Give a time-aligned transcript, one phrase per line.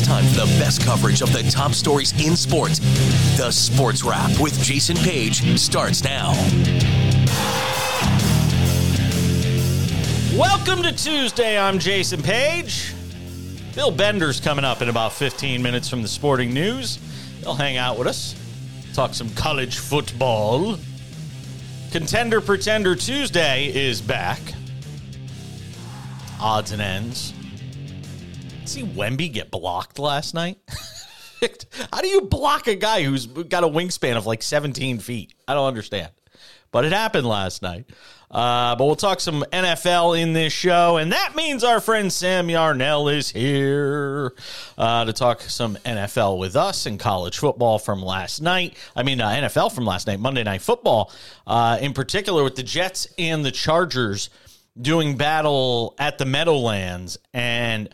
[0.00, 2.78] It's time for the best coverage of the top stories in sports.
[3.36, 6.32] The Sports Wrap with Jason Page starts now.
[10.34, 11.58] Welcome to Tuesday.
[11.58, 12.94] I'm Jason Page.
[13.74, 16.98] Bill Bender's coming up in about 15 minutes from the sporting news.
[17.40, 18.34] He'll hang out with us,
[18.94, 20.78] talk some college football.
[21.92, 24.40] Contender Pretender Tuesday is back.
[26.40, 27.34] Odds and ends.
[28.70, 30.56] See Wemby get blocked last night?
[31.92, 35.34] How do you block a guy who's got a wingspan of like 17 feet?
[35.48, 36.10] I don't understand.
[36.70, 37.86] But it happened last night.
[38.30, 42.48] Uh, but we'll talk some NFL in this show, and that means our friend Sam
[42.48, 44.34] Yarnell is here
[44.78, 48.76] uh, to talk some NFL with us and college football from last night.
[48.94, 51.10] I mean, uh, NFL from last night, Monday Night Football,
[51.44, 54.30] uh, in particular with the Jets and the Chargers
[54.80, 57.18] doing battle at the Meadowlands.
[57.34, 57.88] And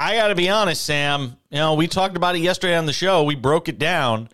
[0.00, 2.92] I got to be honest, Sam, you know, we talked about it yesterday on the
[2.92, 4.28] show, we broke it down.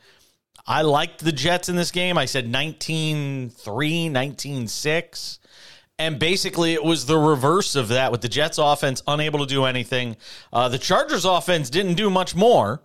[0.66, 2.18] I liked the Jets in this game.
[2.18, 5.38] I said 19 3, 19 6.
[5.98, 9.64] And basically, it was the reverse of that with the Jets offense unable to do
[9.64, 10.16] anything.
[10.52, 12.82] Uh, the Chargers offense didn't do much more,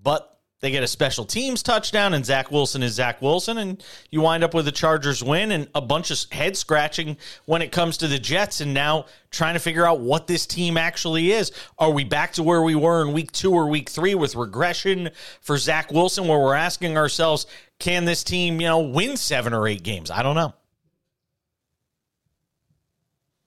[0.00, 0.31] but
[0.62, 4.44] they get a special teams touchdown, and Zach Wilson is Zach Wilson, and you wind
[4.44, 8.08] up with a Chargers win and a bunch of head scratching when it comes to
[8.08, 11.50] the Jets, and now trying to figure out what this team actually is.
[11.80, 15.10] Are we back to where we were in week two or week three with regression
[15.40, 17.46] for Zach Wilson, where we're asking ourselves,
[17.80, 20.12] can this team, you know, win seven or eight games?
[20.12, 20.54] I don't know.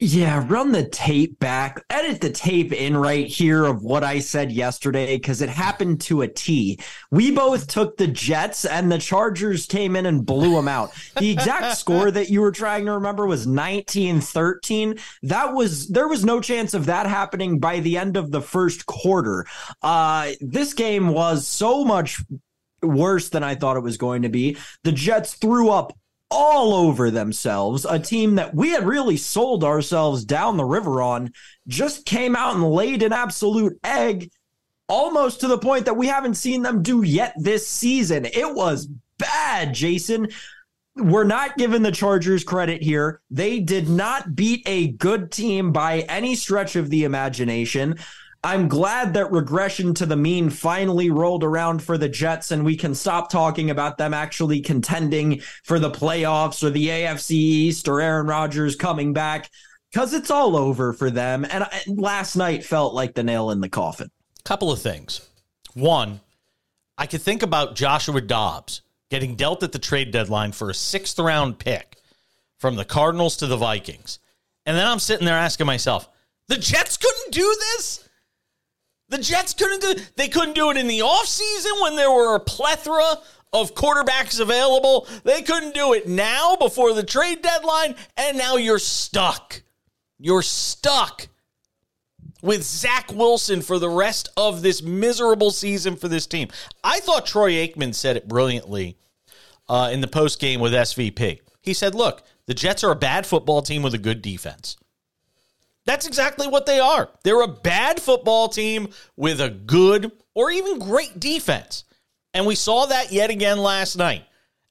[0.07, 4.51] Yeah, run the tape back, edit the tape in right here of what I said
[4.51, 6.79] yesterday because it happened to a T.
[7.09, 10.93] We both took the Jets and the Chargers came in and blew them out.
[11.17, 15.01] The exact score that you were trying to remember was 19-13.
[15.23, 18.85] That was there was no chance of that happening by the end of the first
[18.85, 19.47] quarter.
[19.81, 22.21] Uh this game was so much
[22.83, 24.57] worse than I thought it was going to be.
[24.83, 25.97] The Jets threw up
[26.31, 27.85] all over themselves.
[27.85, 31.31] A team that we had really sold ourselves down the river on
[31.67, 34.31] just came out and laid an absolute egg,
[34.87, 38.25] almost to the point that we haven't seen them do yet this season.
[38.25, 40.27] It was bad, Jason.
[40.97, 43.21] We're not giving the Chargers credit here.
[43.29, 47.97] They did not beat a good team by any stretch of the imagination.
[48.45, 52.77] I'm glad that regression to the mean finally rolled around for the Jets and we
[52.77, 58.01] can stop talking about them actually contending for the playoffs or the AFC East or
[58.01, 59.49] Aaron Rodgers coming back
[59.91, 61.43] because it's all over for them.
[61.43, 64.11] And last night felt like the nail in the coffin.
[64.43, 65.27] Couple of things.
[65.73, 66.19] One,
[66.99, 71.17] I could think about Joshua Dobbs getting dealt at the trade deadline for a sixth
[71.17, 71.97] round pick
[72.59, 74.19] from the Cardinals to the Vikings.
[74.67, 76.07] And then I'm sitting there asking myself,
[76.47, 78.04] the Jets couldn't do this?
[79.09, 82.39] The Jets couldn't do they couldn't do it in the offseason when there were a
[82.39, 83.19] plethora
[83.53, 85.07] of quarterbacks available.
[85.23, 89.61] They couldn't do it now before the trade deadline, and now you're stuck.
[90.17, 91.27] You're stuck
[92.41, 96.49] with Zach Wilson for the rest of this miserable season for this team.
[96.83, 98.97] I thought Troy Aikman said it brilliantly
[99.69, 101.39] uh, in the post game with SVP.
[101.61, 104.77] He said, "Look, the Jets are a bad football team with a good defense."
[105.85, 107.09] That's exactly what they are.
[107.23, 111.83] They're a bad football team with a good or even great defense.
[112.33, 114.25] And we saw that yet again last night.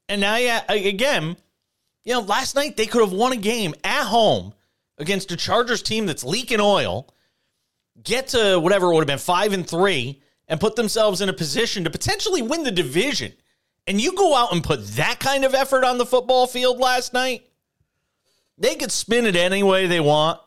[0.08, 1.36] And now, yeah, again,
[2.04, 4.52] you know, last night they could have won a game at home
[4.98, 7.08] against a Chargers team that's leaking oil,
[8.02, 11.32] get to whatever it would have been five and three, and put themselves in a
[11.32, 13.32] position to potentially win the division.
[13.86, 17.12] And you go out and put that kind of effort on the football field last
[17.12, 17.48] night,
[18.58, 20.40] they could spin it any way they want.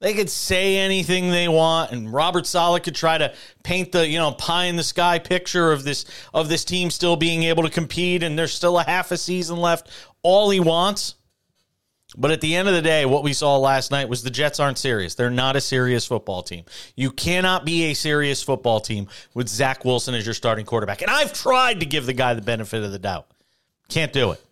[0.00, 4.18] They could say anything they want, and Robert Saleh could try to paint the you
[4.18, 7.70] know pie in the sky picture of this of this team still being able to
[7.70, 9.90] compete, and there's still a half a season left.
[10.22, 11.16] All he wants,
[12.16, 14.58] but at the end of the day, what we saw last night was the Jets
[14.58, 15.14] aren't serious.
[15.14, 16.64] They're not a serious football team.
[16.96, 21.02] You cannot be a serious football team with Zach Wilson as your starting quarterback.
[21.02, 23.26] And I've tried to give the guy the benefit of the doubt.
[23.88, 24.42] Can't do it.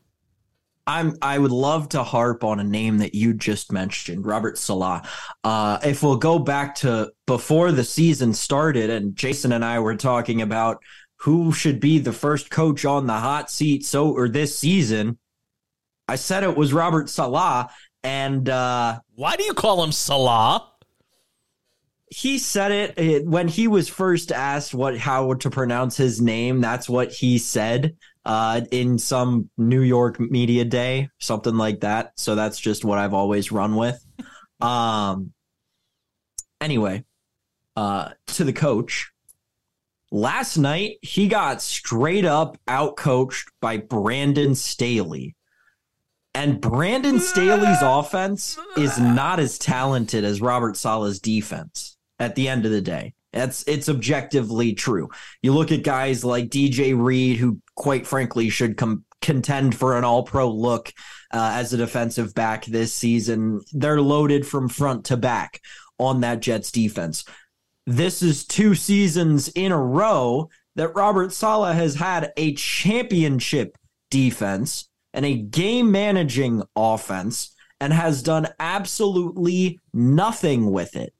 [0.88, 5.06] I'm I would love to harp on a name that you just mentioned, Robert Saleh.
[5.44, 9.96] Uh, if we'll go back to before the season started, and Jason and I were
[9.96, 10.82] talking about
[11.16, 15.18] who should be the first coach on the hot seat so or this season,
[16.08, 17.70] I said it was Robert Saleh.
[18.02, 20.72] And uh, why do you call him Salah?
[22.10, 26.88] he said it when he was first asked what how to pronounce his name that's
[26.88, 27.94] what he said
[28.28, 32.12] uh, in some New York media day, something like that.
[32.16, 34.04] So that's just what I've always run with.
[34.60, 35.34] Um,
[36.60, 37.04] anyway,
[37.76, 39.12] uh, to the coach,
[40.10, 45.36] Last night, he got straight up outcoached by Brandon Staley.
[46.34, 52.64] And Brandon Staley's offense is not as talented as Robert Saleh's defense at the end
[52.64, 53.14] of the day.
[53.32, 55.10] That's it's objectively true.
[55.42, 60.04] You look at guys like DJ Reed, who quite frankly should come contend for an
[60.04, 60.92] all pro look
[61.32, 63.60] uh, as a defensive back this season.
[63.72, 65.60] They're loaded from front to back
[65.98, 67.24] on that Jets defense.
[67.86, 73.76] This is two seasons in a row that Robert Sala has had a championship
[74.10, 81.12] defense and a game managing offense and has done absolutely nothing with it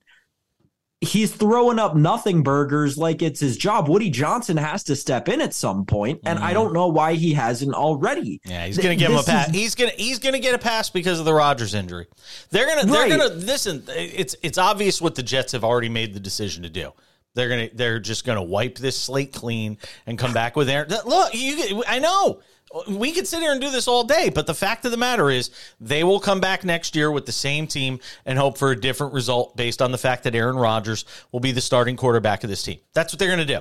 [1.01, 3.89] he's throwing up nothing burgers like it's his job.
[3.89, 6.43] Woody Johnson has to step in at some point, and mm.
[6.43, 8.41] I don't know why he hasn't already.
[8.45, 9.49] Yeah, he's going to give him a pass.
[9.49, 12.07] Is, he's going to he's going to get a pass because of the Rodgers injury.
[12.51, 13.85] They're going to they're going to listen.
[13.89, 16.93] It's it's obvious what the Jets have already made the decision to do.
[17.35, 20.89] They're gonna they're just gonna wipe this slate clean and come back with Aaron.
[20.89, 22.41] Look, you I know
[22.89, 25.31] we could sit here and do this all day, but the fact of the matter
[25.31, 25.51] is
[25.81, 29.13] they will come back next year with the same team and hope for a different
[29.13, 32.63] result based on the fact that Aaron Rodgers will be the starting quarterback of this
[32.63, 32.79] team.
[32.95, 33.61] That's what they're going to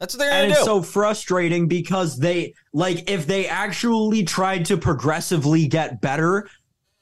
[0.00, 0.58] That's what they're going to do.
[0.58, 6.48] It's so frustrating because they like if they actually tried to progressively get better,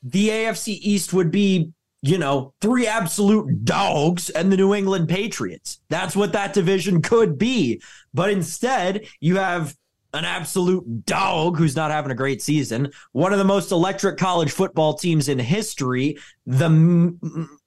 [0.02, 1.72] the AFC East would be
[2.02, 5.80] you know, three absolute dogs and the New England Patriots.
[5.88, 7.80] That's what that division could be.
[8.12, 9.76] But instead, you have
[10.12, 14.52] an absolute dog who's not having a great season, one of the most electric college
[14.52, 17.58] football teams in history, the m-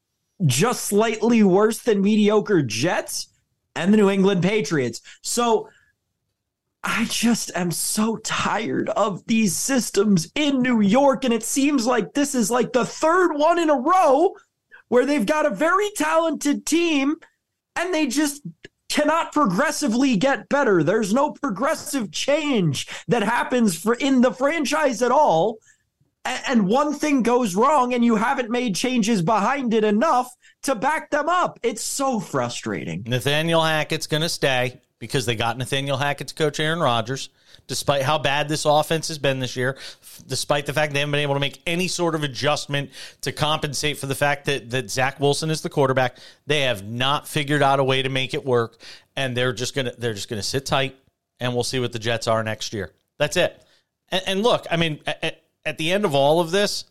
[0.46, 3.30] just slightly worse than mediocre Jets,
[3.76, 5.02] and the New England Patriots.
[5.22, 5.70] So
[6.84, 11.26] I just am so tired of these systems in New York.
[11.26, 14.36] And it seems like this is like the third one in a row
[14.88, 17.16] where they've got a very talented team
[17.76, 18.44] and they just
[18.96, 20.82] cannot progressively get better.
[20.82, 25.58] There's no progressive change that happens for in the franchise at all.
[26.24, 30.34] And one thing goes wrong, and you haven't made changes behind it enough
[30.64, 31.60] to back them up.
[31.62, 33.04] It's so frustrating.
[33.06, 37.30] Nathaniel Hackett's going to stay because they got Nathaniel Hackett to coach Aaron Rodgers
[37.68, 39.78] despite how bad this offense has been this year,
[40.28, 42.92] despite the fact they haven't been able to make any sort of adjustment
[43.22, 46.18] to compensate for the fact that, that Zach Wilson is the quarterback.
[46.46, 48.78] They have not figured out a way to make it work,
[49.16, 50.96] and they're just gonna they're just gonna sit tight,
[51.40, 52.92] and we'll see what the Jets are next year.
[53.18, 53.62] That's it.
[54.10, 56.86] And, and look, I mean, at, at the end of all of this,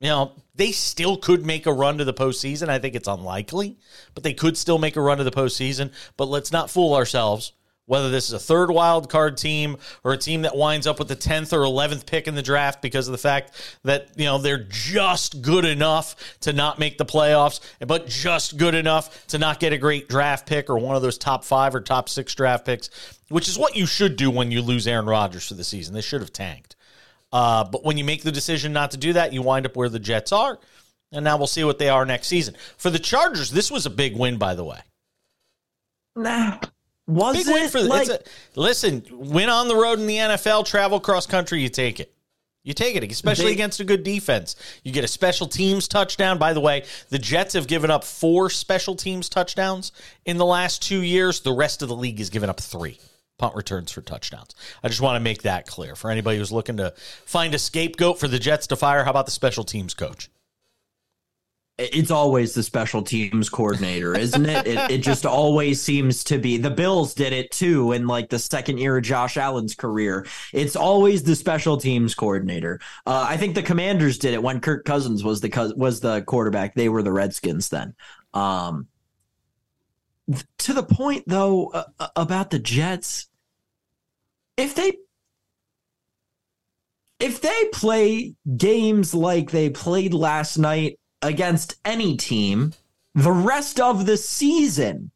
[0.00, 2.68] you know, they still could make a run to the postseason.
[2.68, 3.78] I think it's unlikely,
[4.14, 5.92] but they could still make a run to the postseason.
[6.16, 7.52] But let's not fool ourselves
[7.86, 11.08] whether this is a third wild card team or a team that winds up with
[11.08, 14.38] the 10th or 11th pick in the draft because of the fact that you know
[14.38, 19.60] they're just good enough to not make the playoffs but just good enough to not
[19.60, 22.64] get a great draft pick or one of those top 5 or top 6 draft
[22.64, 22.90] picks
[23.28, 25.94] which is what you should do when you lose Aaron Rodgers for the season.
[25.94, 26.76] They should have tanked.
[27.32, 29.88] Uh, but when you make the decision not to do that you wind up where
[29.88, 30.58] the Jets are
[31.12, 32.54] and now we'll see what they are next season.
[32.76, 34.80] For the Chargers this was a big win by the way.
[36.16, 36.60] Nah,
[37.06, 37.52] was Big it?
[37.52, 38.20] Win for like, a,
[38.56, 42.14] listen, win on the road in the NFL, travel cross country, you take it.
[42.62, 44.56] You take it, especially they, against a good defense.
[44.84, 46.38] You get a special teams touchdown.
[46.38, 49.92] By the way, the Jets have given up four special teams touchdowns
[50.24, 51.40] in the last two years.
[51.40, 52.98] The rest of the league has given up three
[53.36, 54.54] punt returns for touchdowns.
[54.82, 56.94] I just want to make that clear for anybody who's looking to
[57.26, 59.04] find a scapegoat for the Jets to fire.
[59.04, 60.30] How about the special teams coach?
[61.76, 64.66] It's always the special teams coordinator, isn't it?
[64.66, 64.90] it?
[64.92, 66.56] It just always seems to be.
[66.56, 70.24] The Bills did it too in like the second year of Josh Allen's career.
[70.52, 72.80] It's always the special teams coordinator.
[73.06, 76.74] Uh, I think the Commanders did it when Kirk Cousins was the was the quarterback.
[76.74, 77.94] They were the Redskins then.
[78.34, 78.86] Um,
[80.58, 83.26] to the point though uh, uh, about the Jets,
[84.56, 84.92] if they
[87.18, 92.72] if they play games like they played last night against any team
[93.14, 95.10] the rest of the season,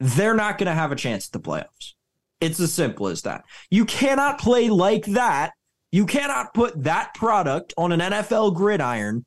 [0.00, 1.92] they're not going to have a chance at the playoffs.
[2.40, 3.44] It's as simple as that.
[3.70, 5.52] You cannot play like that.
[5.92, 9.24] You cannot put that product on an NFL gridiron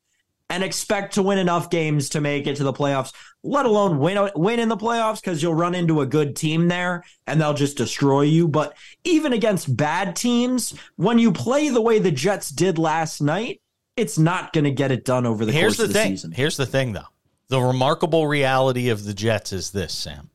[0.50, 4.30] and expect to win enough games to make it to the playoffs, let alone win
[4.36, 7.78] win in the playoffs because you'll run into a good team there and they'll just
[7.78, 8.48] destroy you.
[8.48, 13.62] But even against bad teams, when you play the way the Jets did last night,
[13.98, 16.12] it's not going to get it done over the Here's course the of the thing.
[16.14, 16.32] season.
[16.32, 17.08] Here's the thing, though.
[17.50, 20.30] The remarkable reality of the Jets is this, Sam.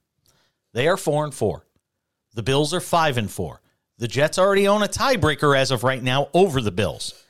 [0.72, 1.66] They are four and four.
[2.34, 3.60] The Bills are five and four.
[3.98, 7.22] The Jets already own a tiebreaker as of right now over the Bills.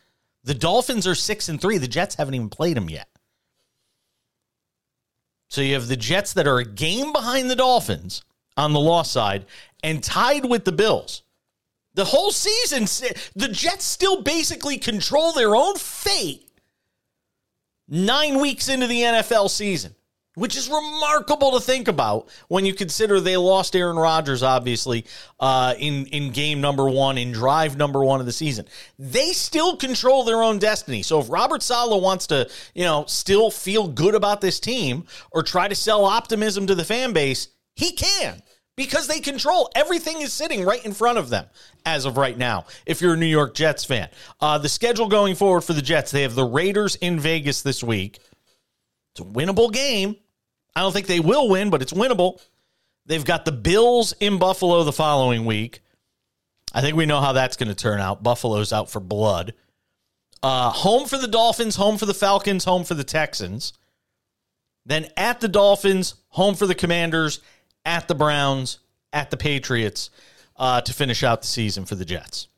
[0.45, 1.79] The Dolphins are six and three.
[1.79, 3.09] The Jets haven't even played them yet.
[5.49, 8.25] So you have the Jets that are a game behind the Dolphins
[8.57, 9.47] on the loss side,
[9.83, 11.23] and tied with the Bills.
[11.95, 12.85] The whole season,
[13.35, 16.49] the Jets still basically control their own fate
[17.89, 19.95] nine weeks into the NFL season
[20.35, 25.05] which is remarkable to think about when you consider they lost Aaron Rodgers, obviously,
[25.41, 28.67] uh, in in game number one, in drive number one of the season.
[28.99, 31.03] They still control their own destiny.
[31.03, 35.43] So if Robert Saleh wants to, you know, still feel good about this team or
[35.43, 38.43] try to sell optimism to the fan base, he can
[38.77, 41.47] because they control everything is sitting right in front of them
[41.85, 44.09] as of right now if you're a new york jets fan
[44.41, 47.83] uh, the schedule going forward for the jets they have the raiders in vegas this
[47.83, 48.19] week
[49.13, 50.17] it's a winnable game
[50.75, 52.41] I don't think they will win, but it's winnable.
[53.07, 55.81] They've got the Bills in Buffalo the following week.
[56.73, 58.23] I think we know how that's going to turn out.
[58.23, 59.55] Buffalo's out for blood.
[60.43, 63.73] Uh, home for the Dolphins, home for the Falcons, home for the Texans.
[64.87, 67.41] Then at the Dolphins, home for the Commanders,
[67.85, 68.79] at the Browns,
[69.13, 70.11] at the Patriots
[70.57, 72.49] uh, to finish out the season for the Jets.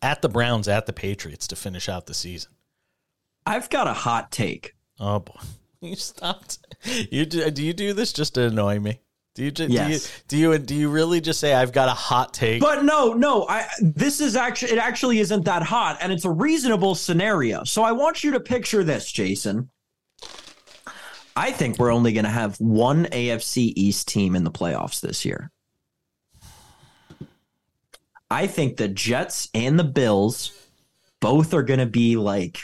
[0.00, 2.52] At the Browns, at the Patriots to finish out the season.
[3.46, 4.74] I've got a hot take.
[4.98, 5.34] Oh boy.
[5.82, 6.58] You stopped.
[7.10, 9.00] You do, do you do this just to annoy me?
[9.34, 10.22] Do you, yes.
[10.28, 12.60] do you do you do you really just say I've got a hot take?
[12.60, 13.46] But no, no.
[13.48, 17.64] I this is actually it actually isn't that hot, and it's a reasonable scenario.
[17.64, 19.70] So I want you to picture this, Jason.
[21.34, 25.24] I think we're only going to have one AFC East team in the playoffs this
[25.24, 25.50] year.
[28.30, 30.52] I think the Jets and the Bills
[31.20, 32.58] both are going to be like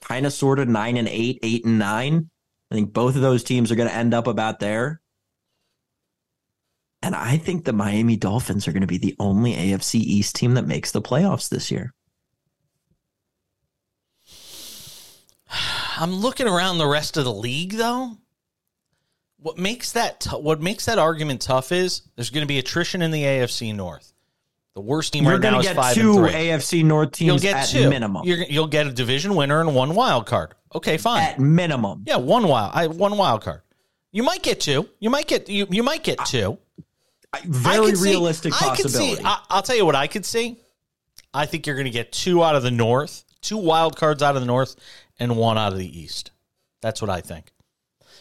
[0.00, 2.30] kind of sort of nine and eight, eight and nine.
[2.70, 5.00] I think both of those teams are going to end up about there.
[7.02, 10.54] And I think the Miami Dolphins are going to be the only AFC East team
[10.54, 11.92] that makes the playoffs this year.
[16.02, 18.18] I'm looking around the rest of the league though.
[19.36, 23.02] What makes that t- what makes that argument tough is there's going to be attrition
[23.02, 24.12] in the AFC North.
[24.74, 26.30] The worst team You're right now is five and three.
[26.30, 27.88] AFC North teams you'll get at two.
[27.88, 28.24] minimum.
[28.24, 30.56] you will get a division winner and one wild card.
[30.74, 31.22] Okay, fine.
[31.22, 32.02] At minimum.
[32.04, 32.72] Yeah, one wild.
[32.74, 33.62] I one wild card.
[34.10, 34.88] You might get two.
[34.98, 35.68] You might get you.
[35.70, 36.58] You might get two.
[37.44, 39.12] very realistic see, possibility.
[39.12, 40.56] I see, I, I'll tell you what I could see.
[41.32, 44.34] I think you're going to get two out of the North, two wild cards out
[44.34, 44.74] of the North,
[45.22, 46.30] and one out of the East.
[46.80, 47.50] That's what I think.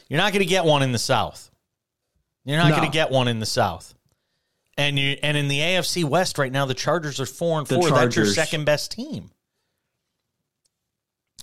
[0.07, 1.49] You're not going to get one in the South.
[2.45, 2.77] You're not no.
[2.77, 3.93] going to get one in the South.
[4.77, 7.89] And you and in the AFC West right now, the Chargers are four and four.
[7.89, 9.31] That's your second best team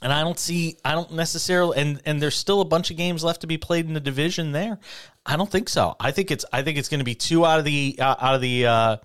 [0.03, 3.25] and I don't see I don't necessarily and and there's still a bunch of games
[3.25, 4.79] left to be played in the division there.
[5.27, 5.97] I don't think so.
[5.99, 8.35] I think it's I think it's going to be two out of the uh, out
[8.35, 8.97] of the uh,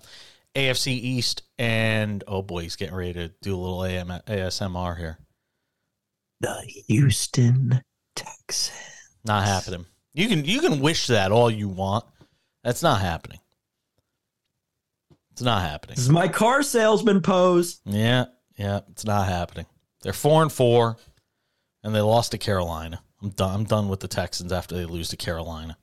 [0.54, 5.18] AFC East and oh boy, he's getting ready to do a little AM, ASMR here.
[6.40, 7.82] The Houston
[8.14, 8.78] Texans.
[9.24, 9.86] Not happening.
[10.12, 12.04] You can you can wish that all you want.
[12.62, 13.40] That's not happening.
[15.32, 15.96] It's not happening.
[15.96, 17.80] This is my car salesman pose.
[17.84, 18.26] Yeah,
[18.56, 19.66] yeah, it's not happening.
[20.02, 20.96] They're four and four,
[21.82, 23.02] and they lost to Carolina.
[23.22, 23.54] I'm done.
[23.54, 25.76] I'm done with the Texans after they lose to Carolina.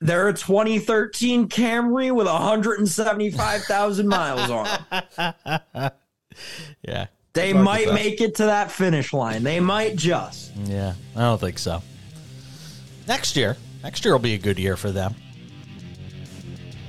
[0.00, 5.90] They're a 2013 Camry with 175,000 miles on them.
[6.82, 7.06] yeah.
[7.36, 9.42] They might make it to that finish line.
[9.42, 10.56] They might just.
[10.56, 11.82] Yeah, I don't think so.
[13.06, 15.14] Next year, next year will be a good year for them.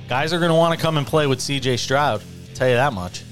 [0.08, 2.22] Guys are going to want to come and play with CJ Stroud.
[2.22, 3.24] I'll tell you that much.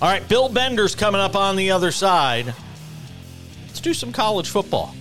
[0.00, 2.54] All right, Bill Bender's coming up on the other side.
[3.66, 4.94] Let's do some college football.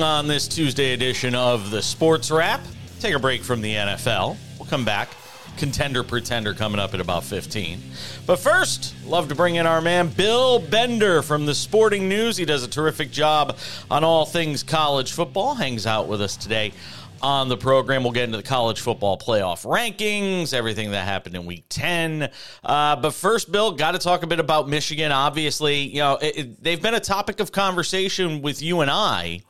[0.00, 2.60] On this Tuesday edition of the Sports Wrap.
[3.00, 4.36] Take a break from the NFL.
[4.58, 5.10] We'll come back
[5.56, 7.80] contender pretender coming up at about 15.
[8.26, 12.36] But first, love to bring in our man Bill Bender from the Sporting News.
[12.36, 13.58] He does a terrific job
[13.90, 15.54] on all things college football.
[15.54, 16.72] Hangs out with us today
[17.20, 18.02] on the program.
[18.02, 22.30] We'll get into the college football playoff rankings, everything that happened in week 10.
[22.64, 25.12] Uh, but first, Bill, got to talk a bit about Michigan.
[25.12, 29.42] Obviously, you know, it, it, they've been a topic of conversation with you and I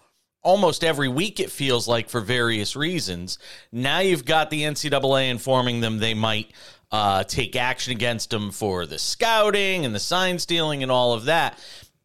[0.43, 3.39] almost every week, it feels like, for various reasons.
[3.71, 6.53] Now you've got the NCAA informing them they might
[6.91, 11.25] uh, take action against them for the scouting and the sign stealing and all of
[11.25, 11.59] that.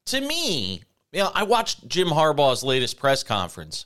[0.05, 3.85] To me, you know, I watched Jim Harbaugh's latest press conference.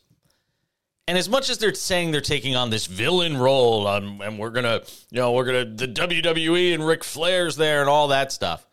[1.07, 4.51] And as much as they're saying they're taking on this villain role, um, and we're
[4.51, 8.65] gonna, you know, we're gonna the WWE and Ric Flair's there and all that stuff,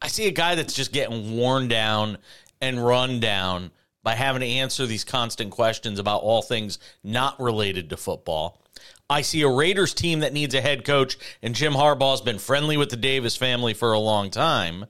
[0.00, 2.18] I see a guy that's just getting worn down
[2.60, 3.70] and run down
[4.02, 8.60] by having to answer these constant questions about all things not related to football.
[9.08, 12.76] I see a Raiders team that needs a head coach, and Jim Harbaugh's been friendly
[12.76, 14.86] with the Davis family for a long time.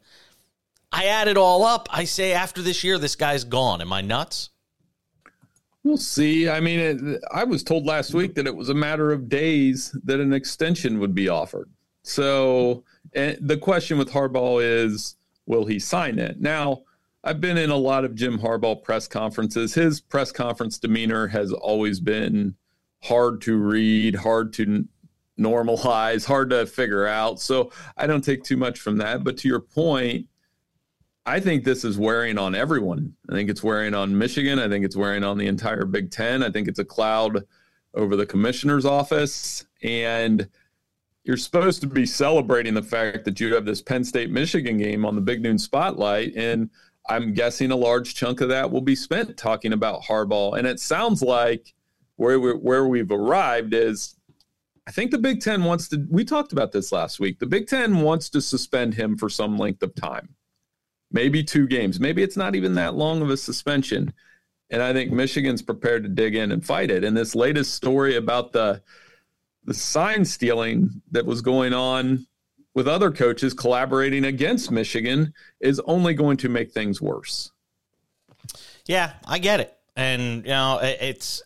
[0.93, 1.89] I add it all up.
[1.91, 3.81] I say after this year, this guy's gone.
[3.81, 4.51] Am I nuts?
[5.85, 6.49] We'll see.
[6.49, 9.97] I mean, it, I was told last week that it was a matter of days
[10.05, 11.69] that an extension would be offered.
[12.05, 15.17] So the question with Harbaugh is,
[15.47, 16.41] will he sign it?
[16.41, 16.83] Now,
[17.25, 19.75] I've been in a lot of Jim Harbaugh press conferences.
[19.75, 22.57] His press conference demeanor has always been
[23.03, 24.87] hard to read, hard to
[25.39, 27.41] normalize, hard to figure out.
[27.41, 29.23] So I don't take too much from that.
[29.23, 30.27] But to your point,
[31.25, 33.15] I think this is wearing on everyone.
[33.31, 34.59] I think it's wearing on Michigan.
[34.59, 36.43] I think it's wearing on the entire Big Ten.
[36.43, 37.45] I think it's a cloud
[37.95, 39.65] over the commissioner's office.
[39.85, 40.49] And
[41.23, 45.05] you're supposed to be celebrating the fact that you have this Penn State Michigan game
[45.05, 46.35] on the Big Noon Spotlight.
[46.35, 46.69] And
[47.09, 50.57] I'm guessing a large chunk of that will be spent talking about Harbaugh.
[50.57, 51.75] And it sounds like
[52.17, 54.17] where, we, where we've arrived is
[54.87, 57.39] I think the Big Ten wants to, we talked about this last week.
[57.39, 60.35] The Big Ten wants to suspend him for some length of time
[61.13, 62.01] maybe two games.
[62.01, 64.13] Maybe it's not even that long of a suspension.
[64.71, 67.05] And I think Michigan's prepared to dig in and fight it.
[67.05, 68.83] And this latest story about the
[69.65, 72.27] the sign stealing that was going on
[72.75, 77.51] with other coaches collaborating against Michigan is only going to make things worse.
[78.87, 79.77] Yeah, I get it.
[79.97, 81.43] And you know, it's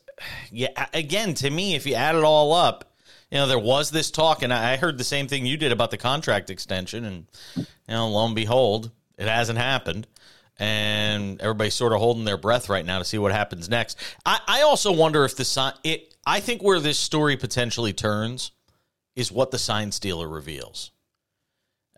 [0.50, 2.92] yeah, again, to me if you add it all up,
[3.30, 5.90] you know, there was this talk and I heard the same thing you did about
[5.90, 10.06] the contract extension and you know, lo and behold, it hasn't happened.
[10.58, 13.98] And everybody's sort of holding their breath right now to see what happens next.
[14.24, 18.52] I, I also wonder if the sign it I think where this story potentially turns
[19.14, 20.92] is what the sign stealer reveals.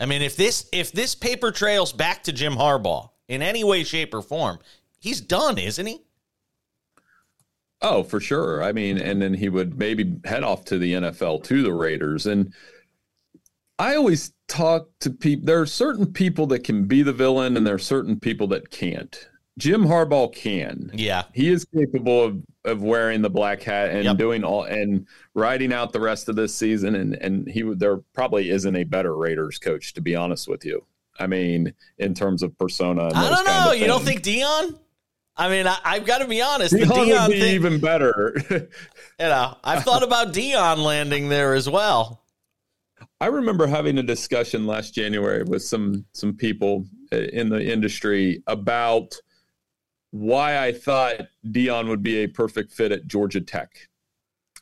[0.01, 3.85] I mean, if this if this paper trails back to Jim Harbaugh in any way,
[3.85, 4.59] shape, or form,
[4.99, 6.03] he's done, isn't he?
[7.81, 8.63] Oh, for sure.
[8.63, 12.27] I mean, and then he would maybe head off to the NFL to the Raiders.
[12.27, 12.53] And
[13.79, 15.47] I always talk to people.
[15.47, 18.71] There are certain people that can be the villain, and there are certain people that
[18.71, 19.29] can't.
[19.59, 20.91] Jim Harbaugh can.
[20.95, 24.17] Yeah, he is capable of of wearing the black hat and yep.
[24.17, 26.95] doing all and riding out the rest of this season.
[26.95, 27.63] And and he.
[27.63, 30.85] There probably isn't a better Raiders coach, to be honest with you.
[31.19, 33.11] I mean, in terms of persona.
[33.13, 33.73] I don't know.
[33.73, 34.79] You don't think Deion?
[35.37, 36.75] I mean, I, have got to be honest.
[36.75, 38.35] Deion the Deion would be thing, even better.
[38.51, 38.69] you
[39.19, 42.25] know, I've thought about Deion landing there as well.
[43.21, 48.43] I remember having a discussion last January with some some people uh, in the industry
[48.47, 49.15] about
[50.11, 53.89] why I thought Deion would be a perfect fit at Georgia Tech.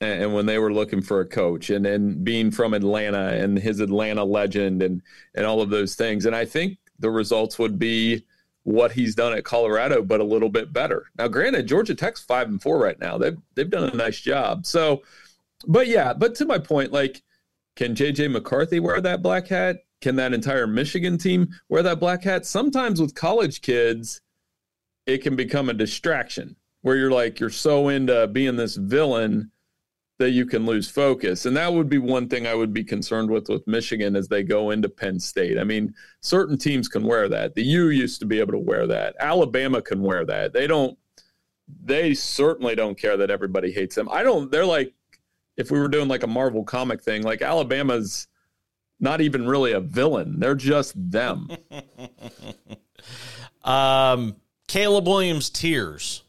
[0.01, 3.81] And when they were looking for a coach and then being from Atlanta and his
[3.81, 5.01] Atlanta legend and
[5.35, 6.27] and all of those things.
[6.27, 8.27] And I think the results would be
[8.65, 11.07] what he's done at Colorado, but a little bit better.
[11.17, 13.17] Now, granted, Georgia Tech's five and four right now.
[13.17, 14.67] They've they've done a nice job.
[14.67, 15.03] So,
[15.67, 17.23] but yeah, but to my point, like
[17.77, 19.77] can JJ McCarthy wear that black hat?
[20.01, 22.45] Can that entire Michigan team wear that black hat?
[22.45, 24.21] Sometimes with college kids,
[25.07, 29.51] it can become a distraction where you're like, you're so into being this villain
[30.19, 31.47] that you can lose focus.
[31.47, 34.42] And that would be one thing I would be concerned with with Michigan as they
[34.42, 35.59] go into Penn State.
[35.59, 37.55] I mean, certain teams can wear that.
[37.55, 39.14] The U used to be able to wear that.
[39.21, 40.53] Alabama can wear that.
[40.53, 40.99] They don't
[41.83, 44.09] they certainly don't care that everybody hates them.
[44.11, 44.95] I don't they're like
[45.57, 48.29] if we were doing like a Marvel comic thing, like Alabama's
[49.01, 50.38] not even really a villain.
[50.38, 51.49] They're just them.
[53.64, 54.37] um,
[54.68, 56.22] Caleb Williams tears.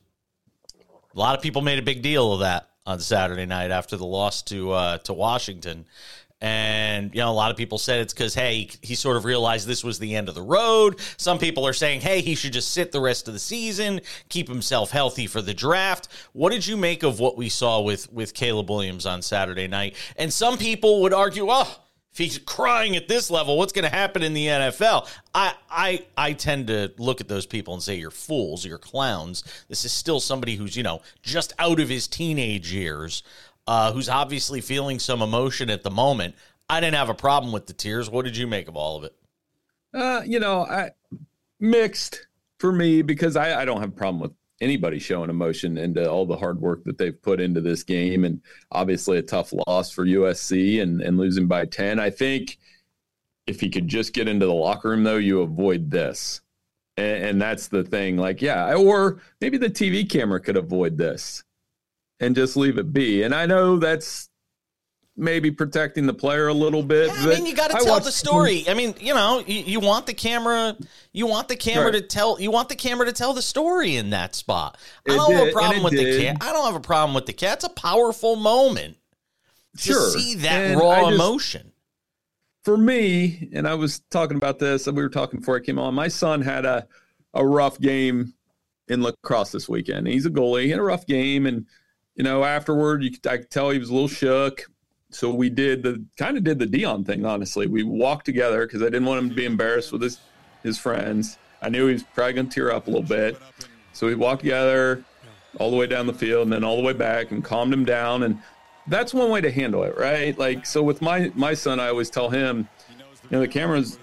[1.13, 4.05] A lot of people made a big deal of that on Saturday night after the
[4.05, 5.85] loss to uh, to Washington.
[6.39, 9.67] And, you know, a lot of people said it's because, hey, he sort of realized
[9.67, 10.99] this was the end of the road.
[11.17, 14.47] Some people are saying, hey, he should just sit the rest of the season, keep
[14.47, 16.09] himself healthy for the draft.
[16.33, 19.95] What did you make of what we saw with, with Caleb Williams on Saturday night?
[20.15, 21.75] And some people would argue, oh,
[22.17, 25.07] if he's crying at this level, what's going to happen in the NFL?
[25.35, 29.43] I, I, I tend to look at those people and say, you're fools, you're clowns.
[29.69, 33.21] This is still somebody who's, you know, just out of his teenage years
[33.67, 36.33] uh, who's obviously feeling some emotion at the moment.
[36.67, 38.09] I didn't have a problem with the tears.
[38.09, 39.15] What did you make of all of it?
[39.93, 40.89] Uh, you know, I
[41.59, 42.25] mixed
[42.57, 46.25] for me because I, I don't have a problem with anybody showing emotion into all
[46.25, 48.41] the hard work that they've put into this game and
[48.71, 51.99] obviously a tough loss for USC and, and losing by 10.
[51.99, 52.57] I think
[53.45, 56.41] if he could just get into the locker room though, you avoid this.
[56.97, 58.17] And, and that's the thing.
[58.17, 61.43] Like, yeah, or maybe the TV camera could avoid this
[62.19, 63.23] and just leave it be.
[63.23, 64.29] And I know that's
[65.17, 67.07] maybe protecting the player a little bit.
[67.07, 68.63] Yeah, I mean, you got to tell the story.
[68.69, 70.77] I mean, you know, you, you, want the camera,
[71.11, 71.93] you want the camera right.
[71.95, 74.77] to tell, you want the camera to tell the story in that spot.
[75.09, 76.21] I don't did, have a problem with did.
[76.21, 76.37] the cat.
[76.41, 77.55] I don't have a problem with the cat.
[77.55, 78.97] It's a powerful moment.
[79.75, 80.13] Sure.
[80.13, 81.71] to see that And raw just- emotion.
[82.63, 85.77] for me, and I was talking about this, and we were talking before I came
[85.77, 85.93] on.
[85.93, 86.87] My son had a
[87.33, 88.33] a rough game
[88.87, 90.07] in lacrosse this weekend.
[90.07, 90.63] He's a goalie.
[90.63, 91.65] He had a rough game, and
[92.15, 94.65] you know, afterward, you could, I could tell he was a little shook.
[95.09, 97.25] So we did the kind of did the Deion thing.
[97.25, 100.19] Honestly, we walked together because I didn't want him to be embarrassed with his
[100.63, 101.37] his friends.
[101.61, 103.37] I knew he was probably going to tear up a little bit.
[103.93, 105.03] So we walked together
[105.59, 107.85] all the way down the field and then all the way back and calmed him
[107.85, 108.23] down.
[108.23, 108.39] And
[108.87, 110.37] that's one way to handle it, right?
[110.37, 112.67] Like, so with my my son, I always tell him,
[113.23, 113.97] you know, the cameras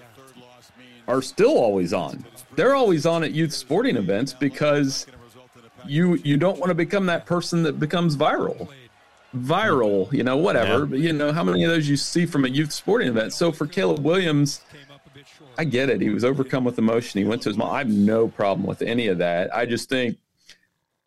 [1.07, 2.25] are still always on.
[2.55, 5.07] They're always on at youth sporting events because
[5.85, 8.69] you you don't want to become that person that becomes viral.
[9.35, 10.79] Viral, you know, whatever.
[10.79, 10.85] Yeah.
[10.85, 13.33] But you know, how many of those you see from a youth sporting event?
[13.33, 14.61] So for Caleb Williams,
[15.57, 16.01] I get it.
[16.01, 17.19] He was overcome with emotion.
[17.19, 17.73] He went to his mom.
[17.73, 19.55] I have no problem with any of that.
[19.55, 20.17] I just think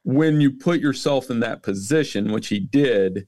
[0.04, 3.26] when you put yourself in that position, which he did,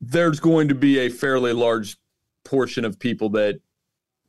[0.00, 1.96] there's going to be a fairly large
[2.44, 3.60] portion of people that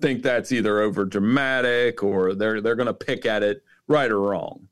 [0.01, 4.19] think that's either over dramatic or they're they're going to pick at it right or
[4.19, 4.67] wrong.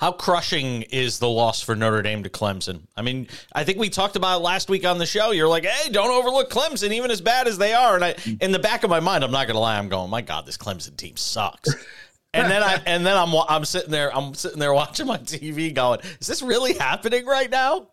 [0.00, 2.84] How crushing is the loss for Notre Dame to Clemson?
[2.96, 5.30] I mean, I think we talked about it last week on the show.
[5.32, 8.50] You're like, "Hey, don't overlook Clemson, even as bad as they are." And I, in
[8.50, 10.56] the back of my mind, I'm not going to lie, I'm going, "My God, this
[10.56, 11.74] Clemson team sucks."
[12.32, 15.74] And then I, and then I'm, I'm sitting there, I'm sitting there watching my TV,
[15.74, 17.88] going, "Is this really happening right now?"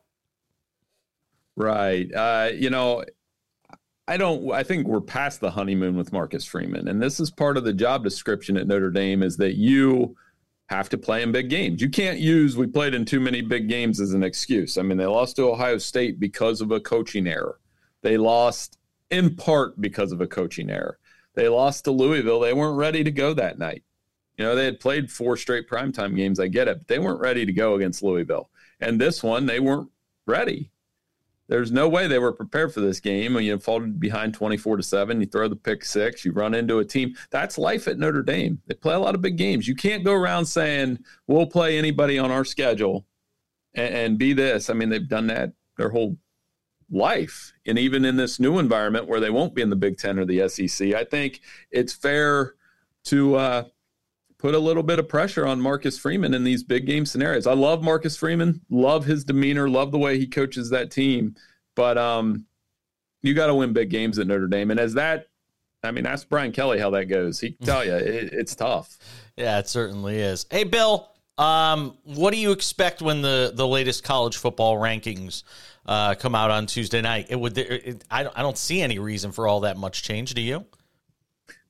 [1.55, 2.07] Right.
[2.13, 3.03] Uh, you know,
[4.07, 6.87] I don't I think we're past the honeymoon with Marcus Freeman.
[6.87, 10.15] And this is part of the job description at Notre Dame is that you
[10.67, 11.82] have to play in big games.
[11.82, 14.77] You can't use we played in too many big games as an excuse.
[14.77, 17.60] I mean, they lost to Ohio State because of a coaching error.
[18.01, 18.77] They lost
[19.10, 20.99] in part because of a coaching error.
[21.36, 22.39] They lost to Louisville.
[22.39, 23.84] They weren't ready to go that night.
[24.38, 26.39] You know, they had played four straight primetime games.
[26.39, 28.49] I get it, but they weren't ready to go against Louisville.
[28.80, 29.89] And this one, they weren't
[30.25, 30.71] ready.
[31.47, 33.39] There's no way they were prepared for this game.
[33.39, 36.86] You fall behind 24 to 7, you throw the pick six, you run into a
[36.86, 37.15] team.
[37.29, 38.62] That's life at Notre Dame.
[38.67, 39.67] They play a lot of big games.
[39.67, 43.05] You can't go around saying, we'll play anybody on our schedule
[43.73, 44.69] and, and be this.
[44.69, 46.17] I mean, they've done that their whole
[46.89, 47.53] life.
[47.65, 50.25] And even in this new environment where they won't be in the Big Ten or
[50.25, 52.55] the SEC, I think it's fair
[53.05, 53.63] to uh,
[54.39, 57.47] put a little bit of pressure on Marcus Freeman in these big game scenarios.
[57.47, 61.36] I love Marcus Freeman, love his demeanor, love the way he coaches that team.
[61.76, 62.45] But um,
[63.21, 64.71] you got to win big games at Notre Dame.
[64.71, 65.28] And as that,
[65.84, 67.39] I mean, ask Brian Kelly how that goes.
[67.39, 68.97] He can tell you it, it's tough.
[69.36, 70.45] Yeah, it certainly is.
[70.50, 75.43] Hey, Bill, um, what do you expect when the the latest college football rankings
[75.86, 77.28] uh, come out on Tuesday night?
[77.30, 77.58] It would.
[77.58, 80.34] It, I I don't see any reason for all that much change.
[80.34, 80.65] Do you?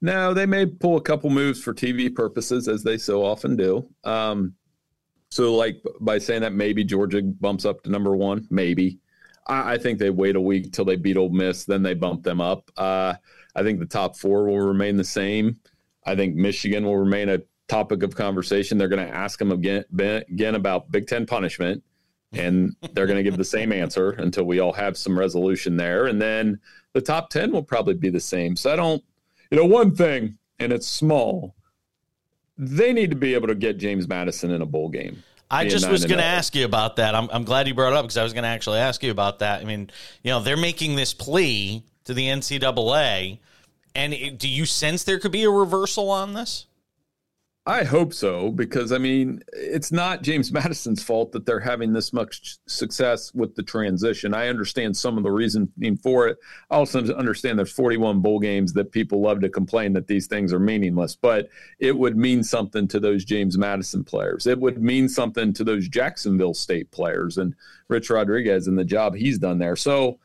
[0.02, 3.90] No, they may pull a couple moves for TV purposes, as they so often do.
[4.04, 4.54] Um,
[5.30, 8.48] so, like by saying that, maybe Georgia bumps up to number one.
[8.50, 9.00] Maybe.
[9.48, 12.24] I, I think they wait a week till they beat Ole Miss, then they bump
[12.24, 12.70] them up.
[12.78, 13.16] Uh,
[13.56, 15.60] I think the top four will remain the same.
[16.06, 18.78] I think Michigan will remain a topic of conversation.
[18.78, 21.84] They're going to ask them again, again about Big Ten punishment,
[22.34, 26.06] and they're going to give the same answer until we all have some resolution there.
[26.06, 26.60] And then
[26.94, 28.56] the top 10 will probably be the same.
[28.56, 29.04] So I don't,
[29.52, 31.56] you know, one thing, and it's small,
[32.58, 35.24] they need to be able to get James Madison in a bowl game.
[35.50, 36.28] I just was going to oh.
[36.28, 37.16] ask you about that.
[37.16, 39.12] I'm, I'm glad you brought it up because I was going to actually ask you
[39.12, 39.62] about that.
[39.62, 39.90] I mean,
[40.22, 43.40] you know, they're making this plea to the NCAA,
[43.96, 46.66] and it, do you sense there could be a reversal on this?
[47.68, 52.14] I hope so because I mean it's not James Madison's fault that they're having this
[52.14, 54.34] much success with the transition.
[54.34, 56.38] I understand some of the reasoning for it.
[56.72, 60.54] I also understand there's 41 bowl games that people love to complain that these things
[60.54, 61.50] are meaningless, but
[61.80, 64.48] it would mean something to those James Madison players.
[64.48, 67.54] It would mean something to those Jacksonville State players and
[67.90, 69.76] Rich Rodriguez and the job he's done there.
[69.76, 70.20] So,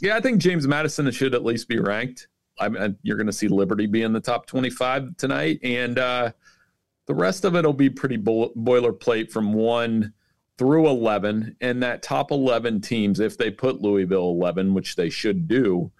[0.00, 2.28] yeah, I think James Madison should at least be ranked.
[2.60, 6.30] I mean, you're going to see Liberty be in the top 25 tonight, and uh,
[7.06, 10.12] the rest of it will be pretty bo- boilerplate from one
[10.58, 11.56] through 11.
[11.60, 15.90] And that top 11 teams, if they put Louisville 11, which they should do,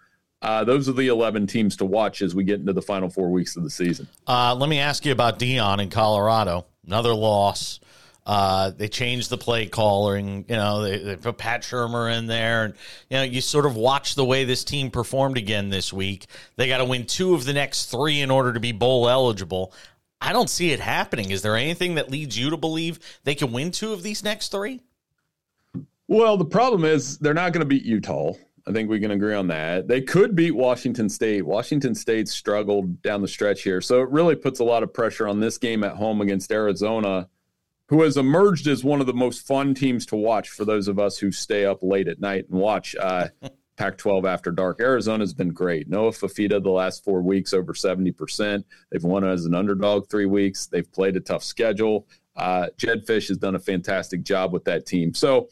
[0.43, 3.31] uh, those are the 11 teams to watch as we get into the final four
[3.31, 4.07] weeks of the season.
[4.27, 6.67] Uh, let me ask you about Deion in Colorado.
[6.87, 7.81] Another loss.
[8.27, 10.47] Uh, they changed the play calling.
[10.49, 12.75] You know, they, they put Pat Shurmur in there, and
[13.11, 16.27] you know, you sort of watch the way this team performed again this week.
[16.57, 19.75] They got to win two of the next three in order to be bowl eligible.
[20.21, 21.31] I don't see it happening.
[21.31, 24.51] Is there anything that leads you to believe they can win two of these next
[24.51, 24.81] three?
[26.09, 28.33] Well, the problem is they're not going to beat Utah.
[28.67, 29.89] I think we can agree on that.
[29.89, 31.45] They could beat Washington State.
[31.45, 33.81] Washington State struggled down the stretch here.
[33.81, 37.29] So it really puts a lot of pressure on this game at home against Arizona,
[37.89, 40.99] who has emerged as one of the most fun teams to watch for those of
[40.99, 42.97] us who stay up late at night and watch.
[42.99, 43.29] Uh,
[43.77, 44.81] Pac 12 after dark.
[44.81, 45.89] Arizona's been great.
[45.89, 48.65] Noah Fifita, the last four weeks over 70%.
[48.91, 50.67] They've won as an underdog three weeks.
[50.67, 52.07] They've played a tough schedule.
[52.37, 55.15] Uh, Jedd Fisch has done a fantastic job with that team.
[55.15, 55.49] So,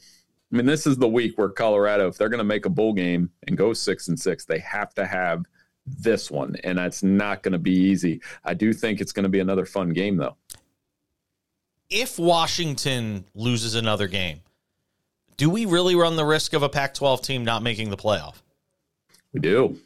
[0.53, 2.93] I mean, this is the week where Colorado, if they're going to make a bowl
[2.93, 5.45] game and go six and six, they have to have
[5.87, 8.21] this one, and that's not going to be easy.
[8.45, 10.37] I do think it's going to be another fun game, though.
[11.91, 14.41] If Washington loses another game,
[15.37, 18.37] do we really run the risk of a Pac 12 team not making the playoff?
[19.33, 19.79] We do.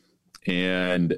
[0.46, 1.16] And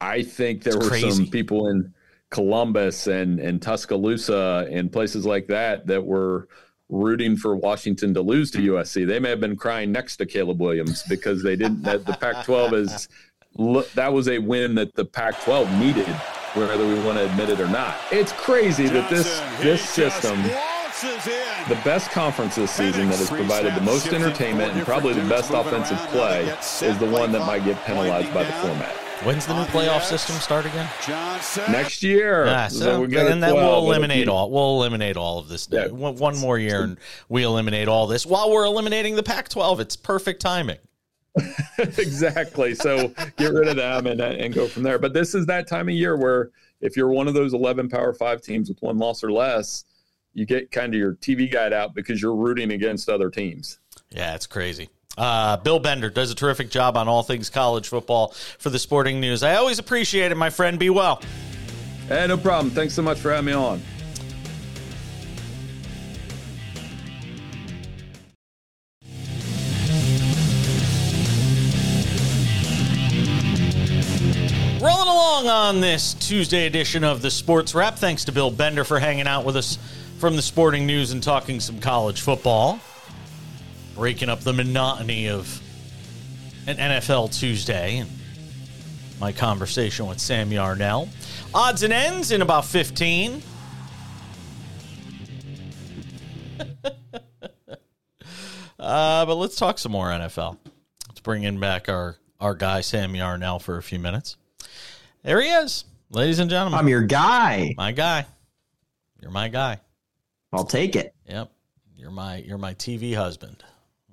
[0.00, 1.10] I think there It's were crazy.
[1.10, 1.92] some people in
[2.30, 6.48] Columbus and, and Tuscaloosa and places like that that were
[6.88, 9.06] rooting for Washington to lose to USC.
[9.06, 12.44] They may have been crying next to Caleb Williams because they didn't, that the Pac
[12.44, 13.08] 12 is,
[13.94, 16.06] that was a win that the Pac 12 needed,
[16.54, 17.96] whether we want to admit it or not.
[18.12, 20.40] It's crazy that this, this system
[21.00, 25.50] the best conference this season that has provided the most entertainment and probably the best
[25.50, 28.94] offensive play is the one that might get penalized by the format.
[29.22, 30.88] When's the new playoff system start again?
[31.70, 34.50] Next year, Yeah, so, we got and then 12, we'll eliminate all.
[34.50, 35.68] We'll eliminate all of this.
[35.70, 35.88] Yeah.
[35.88, 39.80] One, one more year, and we eliminate all this while we're eliminating the Pac-12.
[39.80, 40.78] It's perfect timing.
[41.78, 42.74] exactly.
[42.74, 44.98] So get rid of them and and go from there.
[44.98, 48.14] But this is that time of year where if you're one of those 11 Power
[48.14, 49.84] Five teams with one loss or less,
[50.36, 53.78] you get kind of your TV guide out because you're rooting against other teams.
[54.10, 54.90] Yeah, it's crazy.
[55.16, 59.18] Uh, Bill Bender does a terrific job on all things college football for the Sporting
[59.18, 59.42] News.
[59.42, 60.78] I always appreciate it, my friend.
[60.78, 61.22] Be well.
[62.06, 62.70] Hey, no problem.
[62.70, 63.80] Thanks so much for having me on.
[74.82, 77.96] Rolling along on this Tuesday edition of the Sports Wrap.
[77.96, 79.78] Thanks to Bill Bender for hanging out with us
[80.18, 82.80] from the Sporting News and talking some college football.
[83.94, 85.62] Breaking up the monotony of
[86.66, 88.10] an NFL Tuesday and
[89.20, 91.08] my conversation with Sam Yarnell.
[91.54, 93.42] Odds and ends in about 15.
[98.78, 100.58] uh, but let's talk some more NFL.
[101.08, 104.36] Let's bring in back our, our guy, Sam Yarnell, for a few minutes.
[105.22, 106.78] There he is, ladies and gentlemen.
[106.78, 107.74] I'm your guy.
[107.76, 108.26] my guy.
[109.22, 109.80] You're my guy.
[110.56, 111.14] I'll take it.
[111.28, 111.50] Yep.
[111.96, 113.62] You're my you're my TV husband.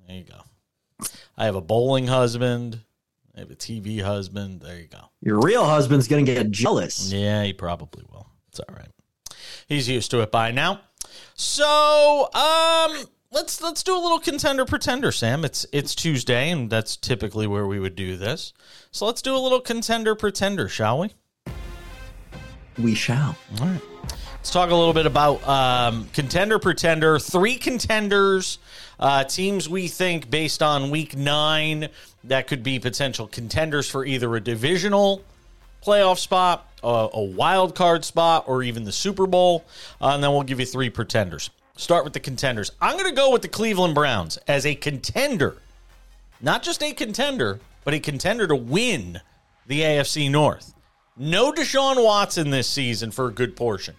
[0.06, 1.08] There you go.
[1.36, 2.80] I have a bowling husband.
[3.36, 4.60] I have a TV husband.
[4.60, 5.10] There you go.
[5.20, 7.12] Your real husband's gonna get jealous.
[7.12, 8.28] Yeah, he probably will.
[8.48, 8.88] It's all right.
[9.68, 10.80] He's used to it by now.
[11.34, 15.44] So, um, let's let's do a little contender pretender, Sam.
[15.44, 18.52] It's it's Tuesday, and that's typically where we would do this.
[18.90, 21.14] So let's do a little contender pretender, shall we?
[22.78, 23.36] We shall.
[23.60, 23.80] All right.
[24.44, 27.18] Let's talk a little bit about um, contender pretender.
[27.18, 28.58] Three contenders,
[29.00, 31.88] uh, teams we think based on week nine
[32.24, 35.22] that could be potential contenders for either a divisional
[35.82, 39.64] playoff spot, a, a wild card spot, or even the Super Bowl.
[39.98, 41.48] Uh, and then we'll give you three pretenders.
[41.78, 42.70] Start with the contenders.
[42.82, 45.56] I'm going to go with the Cleveland Browns as a contender,
[46.42, 49.22] not just a contender, but a contender to win
[49.66, 50.74] the AFC North.
[51.16, 53.94] No Deshaun Watson this season for a good portion.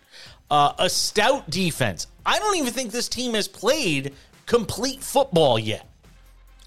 [0.50, 2.08] Uh, a stout defense.
[2.26, 4.14] I don't even think this team has played
[4.46, 5.88] complete football yet.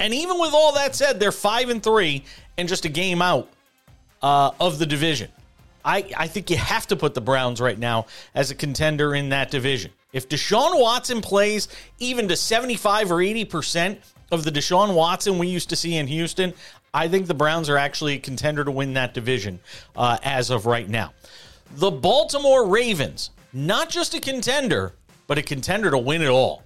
[0.01, 2.25] And even with all that said, they're five and three
[2.57, 3.49] and just a game out
[4.23, 5.31] uh, of the division.
[5.85, 9.31] I, I think you have to put the Browns right now as a contender in
[9.31, 9.93] that division.
[10.13, 13.99] If Deshaun Watson plays even to 75 or 80%
[14.31, 16.53] of the Deshaun Watson we used to see in Houston,
[16.93, 19.61] I think the Browns are actually a contender to win that division
[19.97, 21.13] uh, as of right now.
[21.77, 24.95] The Baltimore Ravens, not just a contender,
[25.27, 26.63] but a contender to win it all.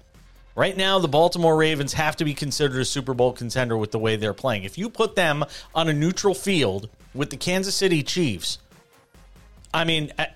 [0.54, 3.98] Right now, the Baltimore Ravens have to be considered a Super Bowl contender with the
[3.98, 4.64] way they're playing.
[4.64, 8.58] If you put them on a neutral field with the Kansas City Chiefs,
[9.72, 10.26] I mean, uh,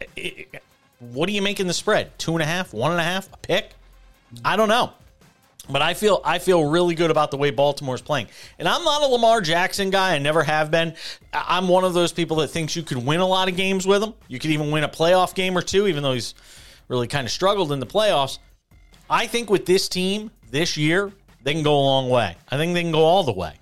[1.01, 2.19] what are you making the spread?
[2.19, 3.73] Two and a half, one and a half, a pick?
[4.45, 4.93] I don't know.
[5.69, 8.29] But I feel I feel really good about the way Baltimore's playing.
[8.59, 10.15] And I'm not a Lamar Jackson guy.
[10.15, 10.95] I never have been.
[11.33, 14.03] I'm one of those people that thinks you could win a lot of games with
[14.03, 14.15] him.
[14.29, 16.35] You could even win a playoff game or two, even though he's
[16.89, 18.39] really kind of struggled in the playoffs.
[19.11, 22.37] I think with this team this year, they can go a long way.
[22.49, 23.55] I think they can go all the way.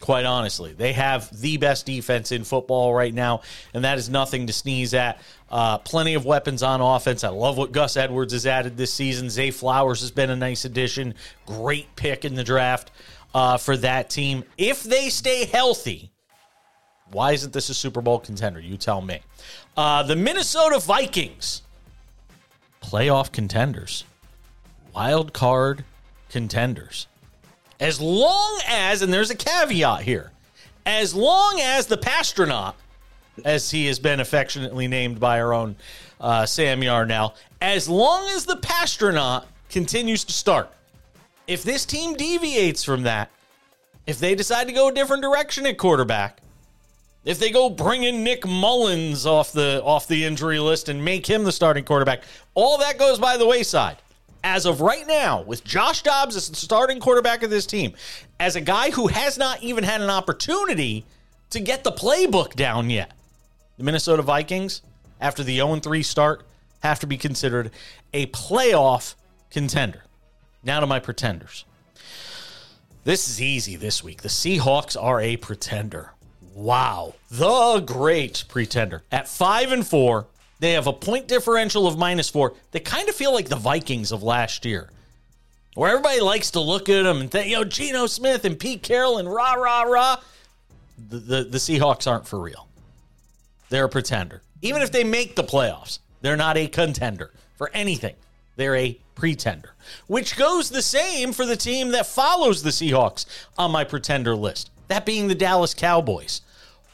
[0.00, 3.42] Quite honestly, they have the best defense in football right now,
[3.74, 5.20] and that is nothing to sneeze at.
[5.50, 7.22] Uh, plenty of weapons on offense.
[7.22, 9.28] I love what Gus Edwards has added this season.
[9.28, 11.14] Zay Flowers has been a nice addition.
[11.44, 12.90] Great pick in the draft
[13.34, 14.44] uh, for that team.
[14.56, 16.10] If they stay healthy,
[17.12, 18.60] why isn't this a Super Bowl contender?
[18.60, 19.20] You tell me.
[19.76, 21.62] Uh, the Minnesota Vikings,
[22.82, 24.04] playoff contenders
[24.94, 25.84] wild card
[26.28, 27.06] contenders.
[27.80, 30.30] As long as, and there's a caveat here,
[30.84, 32.74] as long as the Passtronaut,
[33.44, 35.76] as he has been affectionately named by our own
[36.20, 40.70] uh, Sam Yarnell, as long as the Passtronaut continues to start,
[41.46, 43.30] if this team deviates from that,
[44.06, 46.40] if they decide to go a different direction at quarterback,
[47.24, 51.26] if they go bring in Nick Mullens off the off the injury list and make
[51.26, 52.22] him the starting quarterback,
[52.54, 53.96] all that goes by the wayside.
[54.42, 57.92] As of right now, with Josh Dobbs as the starting quarterback of this team,
[58.38, 61.04] as a guy who has not even had an opportunity
[61.50, 63.12] to get the playbook down yet,
[63.76, 64.82] the Minnesota Vikings,
[65.20, 66.44] after the 0 3 start,
[66.82, 67.70] have to be considered
[68.14, 69.14] a playoff
[69.50, 70.04] contender.
[70.62, 71.64] Now to my pretenders.
[73.04, 74.22] This is easy this week.
[74.22, 76.12] The Seahawks are a pretender.
[76.54, 77.14] Wow.
[77.30, 79.02] The great pretender.
[79.10, 80.26] At 5 and 4,
[80.60, 82.52] they have a point differential of minus 4.
[82.70, 84.90] They kind of feel like the Vikings of last year.
[85.74, 89.18] Where everybody likes to look at them and think, yo, Geno Smith and Pete Carroll
[89.18, 90.16] and rah, rah, rah.
[91.08, 92.68] The, the, the Seahawks aren't for real.
[93.70, 94.42] They're a pretender.
[94.62, 98.14] Even if they make the playoffs, they're not a contender for anything.
[98.56, 99.74] They're a pretender,
[100.06, 103.24] which goes the same for the team that follows the Seahawks
[103.56, 106.42] on my pretender list, that being the Dallas Cowboys.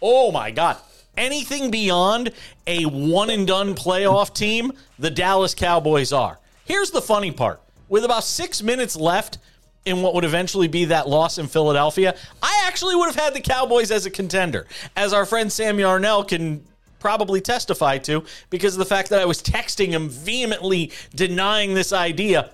[0.00, 0.76] Oh my God.
[1.16, 2.32] Anything beyond
[2.66, 6.38] a one and done playoff team, the Dallas Cowboys are.
[6.64, 9.38] Here's the funny part with about six minutes left
[9.84, 13.40] in what would eventually be that loss in Philadelphia, I actually would have had the
[13.40, 14.66] Cowboys as a contender.
[14.96, 16.64] As our friend Sam Yarnell can
[16.98, 21.92] probably testify to because of the fact that I was texting him vehemently denying this
[21.92, 22.50] idea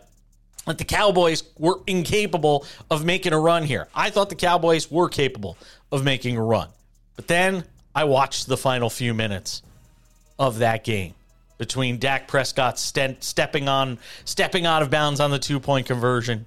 [0.66, 3.88] that the Cowboys were incapable of making a run here.
[3.94, 5.56] I thought the Cowboys were capable
[5.90, 6.68] of making a run.
[7.16, 7.64] But then
[7.94, 9.62] I watched the final few minutes
[10.38, 11.14] of that game
[11.58, 16.46] between Dak Prescott st- stepping on stepping out of bounds on the two-point conversion,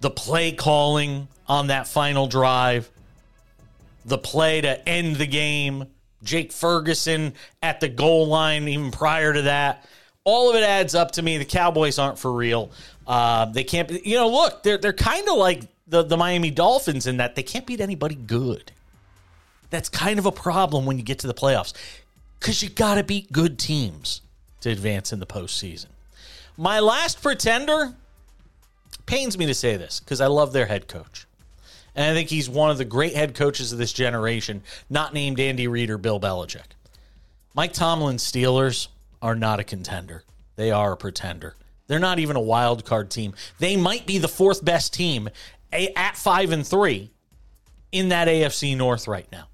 [0.00, 2.90] the play calling on that final drive,
[4.04, 5.86] the play to end the game,
[6.24, 9.86] Jake Ferguson at the goal line even prior to that.
[10.24, 11.38] All of it adds up to me.
[11.38, 12.70] The Cowboys aren't for real.
[13.06, 13.88] Uh, they can't.
[13.88, 17.34] be, You know, look, they're they're kind of like the the Miami Dolphins in that
[17.34, 18.72] they can't beat anybody good.
[19.70, 21.72] That's kind of a problem when you get to the playoffs
[22.40, 24.22] because you got to beat good teams
[24.60, 25.86] to advance in the postseason.
[26.56, 27.94] My last pretender
[29.06, 31.26] pains me to say this because I love their head coach.
[31.94, 35.40] And I think he's one of the great head coaches of this generation, not named
[35.40, 36.76] Andy Reid or Bill Belichick.
[37.54, 38.88] Mike Tomlin's Steelers
[39.20, 40.22] are not a contender.
[40.56, 41.56] They are a pretender.
[41.88, 43.34] They're not even a wild card team.
[43.58, 45.28] They might be the fourth best team
[45.72, 47.10] at 5 and 3
[47.90, 49.48] in that AFC North right now.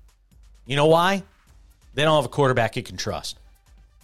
[0.67, 1.23] You know why?
[1.95, 3.39] They don't have a quarterback you can trust.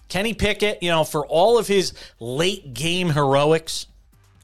[0.09, 3.87] Kenny Pickett, you know, for all of his late game heroics,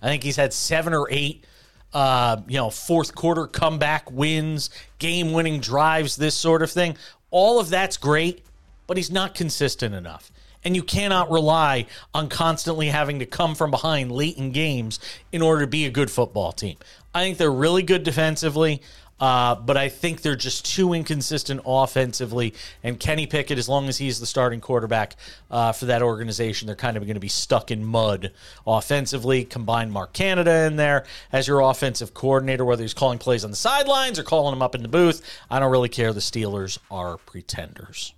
[0.00, 1.44] I think he's had seven or eight,
[1.92, 6.96] uh, you know, fourth quarter comeback wins, game winning drives, this sort of thing.
[7.31, 8.44] All of that's great,
[8.87, 10.31] but he's not consistent enough.
[10.64, 14.98] And you cannot rely on constantly having to come from behind late in games
[15.33, 16.76] in order to be a good football team.
[17.14, 18.83] I think they're really good defensively.
[19.18, 22.52] Uh, but I think they're just too inconsistent offensively.
[22.83, 25.16] And Kenny Pickett, as long as he's the starting quarterback
[25.50, 28.33] uh, for that organization, they're kind of going to be stuck in mud
[28.66, 29.44] offensively.
[29.44, 33.57] Combine Matt Canada in there as your offensive coordinator, whether he's calling plays on the
[33.57, 35.22] sidelines or calling them up in the booth.
[35.50, 36.12] I don't really care.
[36.12, 38.12] The Steelers are pretenders.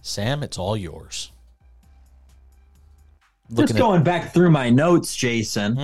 [0.00, 1.30] Sam, it's all yours.
[3.50, 5.74] Looking Just going at- back through my notes, Jason,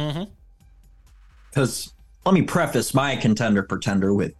[1.50, 1.95] because mm-hmm
[2.26, 4.34] let me preface my contender pretender with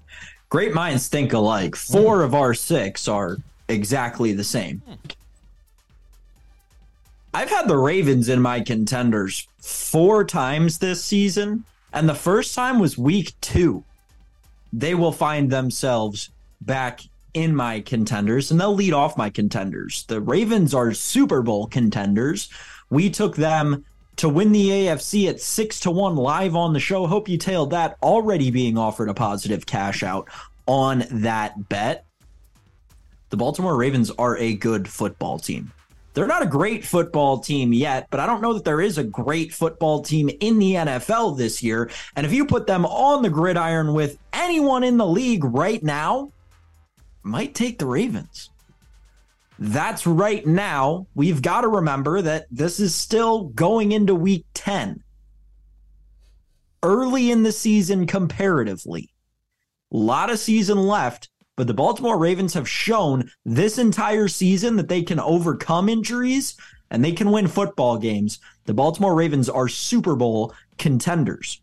[0.49, 1.77] great minds think alike.
[1.77, 4.83] Four of our six are exactly the same.
[7.33, 12.81] I've had the Ravens in my contenders four times this season, and the first time
[12.81, 13.85] was week two.
[14.73, 16.31] They will find themselves
[16.63, 17.03] back
[17.35, 20.05] in my contenders, and they'll lead off my contenders.
[20.09, 22.49] The Ravens are Super Bowl contenders.
[22.91, 23.85] We took them
[24.17, 27.07] to win the AFC at six to one live on the show.
[27.07, 27.97] Hope you tailed that.
[28.03, 30.29] Already being offered a positive cash out
[30.67, 32.05] on that bet.
[33.31, 35.73] The Baltimore Ravens are a good football team.
[36.15, 39.05] They're not a great football team yet, but I don't know that there is a
[39.05, 41.91] great football team in the NFL this year.
[42.17, 46.33] And if you put them on the gridiron with anyone in the league right now,
[47.23, 48.49] might take the Ravens.
[49.59, 51.07] That's right now.
[51.15, 55.03] We've got to remember that this is still going into week 10.
[56.83, 59.11] Early in the season, comparatively.
[59.93, 64.89] A lot of season left, but the Baltimore Ravens have shown this entire season that
[64.89, 66.57] they can overcome injuries
[66.91, 68.39] and they can win football games.
[68.65, 71.61] The Baltimore Ravens are Super Bowl contenders.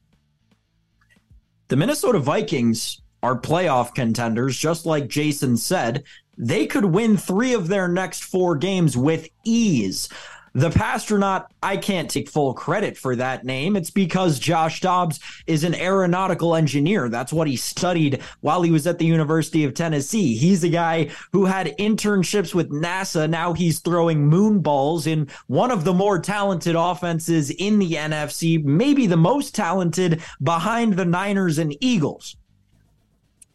[1.67, 6.03] The Minnesota Vikings are playoff contenders, just like Jason said.
[6.37, 10.09] They could win three of their next four games with ease.
[10.55, 13.75] The Passtronaut, I can't take full credit for that name.
[13.75, 17.09] It's because Josh Dobbs is an aeronautical engineer.
[17.09, 20.35] That's what he studied while he was at the University of Tennessee.
[20.35, 23.27] He's a guy who had internships with NASA.
[23.27, 28.63] Now he's throwing moon balls in one of the more talented offenses in the NFC,
[28.63, 32.37] maybe the most talented behind the Niners and Eagles.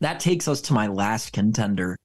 [0.00, 1.96] That takes us to my last contender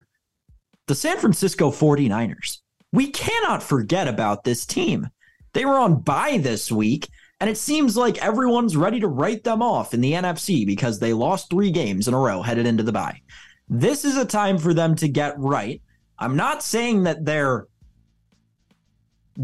[0.88, 2.60] the San Francisco 49ers
[2.94, 5.10] we cannot forget about this team.
[5.54, 7.10] They were on bye this week,
[7.42, 11.12] and it seems like everyone's ready to write them off in the NFC because they
[11.12, 13.20] lost three games in a row headed into the bye.
[13.68, 15.82] This is a time for them to get right.
[16.20, 17.68] I'm not saying that they're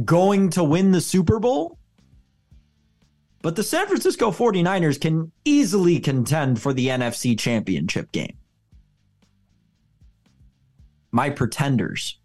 [0.06, 1.80] going to win the Super Bowl,
[3.42, 8.39] but the San Francisco 49ers can easily contend for the NFC championship game.
[11.12, 12.20] My pretenders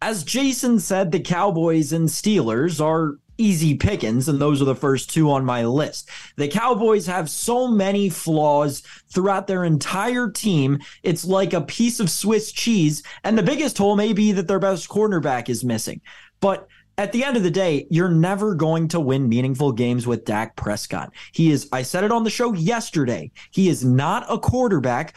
[0.00, 5.10] as Jason said, the Cowboys and Steelers are easy pickings, and those are the first
[5.10, 6.08] two on my list.
[6.36, 8.82] The Cowboys have so many flaws
[9.12, 10.78] throughout their entire team.
[11.02, 14.58] It's like a piece of Swiss cheese, and the biggest hole may be that their
[14.58, 16.00] best cornerback is missing.
[16.40, 20.24] But at the end of the day, you're never going to win meaningful games with
[20.24, 21.12] Dak Prescott.
[21.32, 25.14] He is, I said it on the show yesterday, he is not a quarterback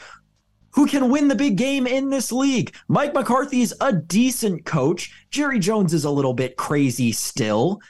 [0.73, 2.73] who can win the big game in this league.
[2.87, 5.11] Mike McCarthy's a decent coach.
[5.29, 7.81] Jerry Jones is a little bit crazy still.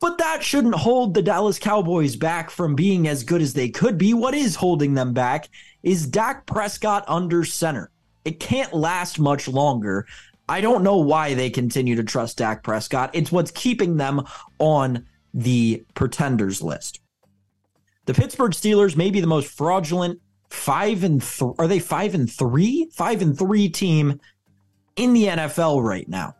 [0.00, 3.98] But that shouldn't hold the Dallas Cowboys back from being as good as they could
[3.98, 4.14] be.
[4.14, 5.48] What is holding them back
[5.82, 7.90] is Dak Prescott under center.
[8.24, 10.06] It can't last much longer.
[10.48, 13.10] I don't know why they continue to trust Dak Prescott.
[13.12, 14.22] It's what's keeping them
[14.58, 15.04] on
[15.34, 17.00] the pretenders list.
[18.06, 20.20] The Pittsburgh Steelers may be the most fraudulent
[20.50, 22.88] five and th- are they five and three?
[22.92, 24.20] Five and three team
[24.96, 26.34] in the NFL right now.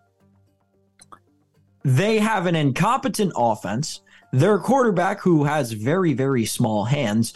[1.84, 4.02] They have an incompetent offense.
[4.32, 7.32] Their quarterback, who has very, very small hands,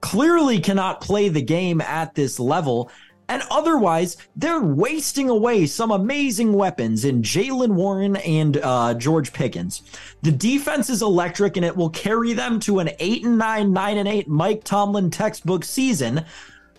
[0.00, 2.90] clearly cannot play the game at this level.
[3.28, 9.82] And otherwise, they're wasting away some amazing weapons in Jaylen Warren and uh, George Pickens.
[10.22, 13.98] The defense is electric, and it will carry them to an eight and nine, nine
[13.98, 16.24] and eight Mike Tomlin textbook season.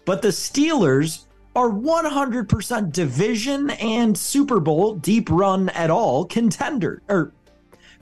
[0.06, 7.34] But the Steelers are 100% division and Super Bowl deep run at all contender or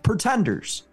[0.04, 0.84] pretenders.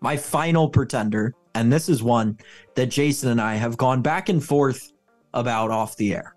[0.00, 2.38] My final pretender, and this is one
[2.74, 4.92] that Jason and I have gone back and forth
[5.34, 6.34] about off the air.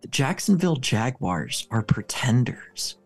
[0.00, 2.96] The Jacksonville Jaguars are pretenders.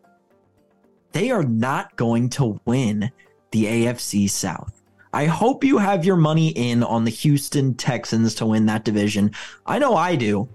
[1.12, 3.10] They are not going to win
[3.50, 4.82] the AFC South.
[5.12, 9.30] I hope you have your money in on the Houston Texans to win that division.
[9.64, 10.48] I know I do.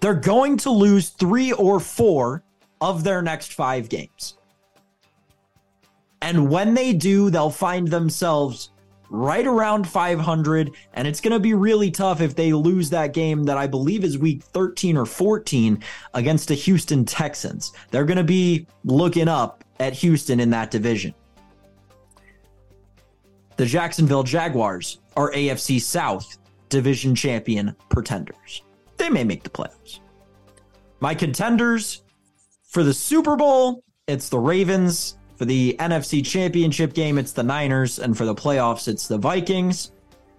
[0.00, 2.42] They're going to lose three or four
[2.80, 4.38] of their next five games.
[6.22, 8.70] And when they do, they'll find themselves
[9.12, 10.74] right around 500.
[10.94, 14.02] And it's going to be really tough if they lose that game that I believe
[14.02, 15.82] is week 13 or 14
[16.14, 17.72] against the Houston Texans.
[17.90, 21.14] They're going to be looking up at Houston in that division.
[23.56, 26.38] The Jacksonville Jaguars are AFC South
[26.70, 28.62] division champion pretenders.
[28.96, 30.00] They may make the playoffs.
[31.00, 32.02] My contenders
[32.64, 35.18] for the Super Bowl, it's the Ravens.
[35.42, 37.98] For the NFC Championship game, it's the Niners.
[37.98, 39.90] And for the playoffs, it's the Vikings.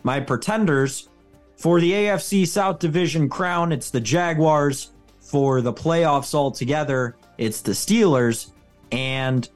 [0.03, 1.09] My pretenders
[1.57, 4.91] for the AFC South Division crown, it's the Jaguars.
[5.19, 8.51] For the playoffs altogether, it's the Steelers.
[8.93, 9.49] And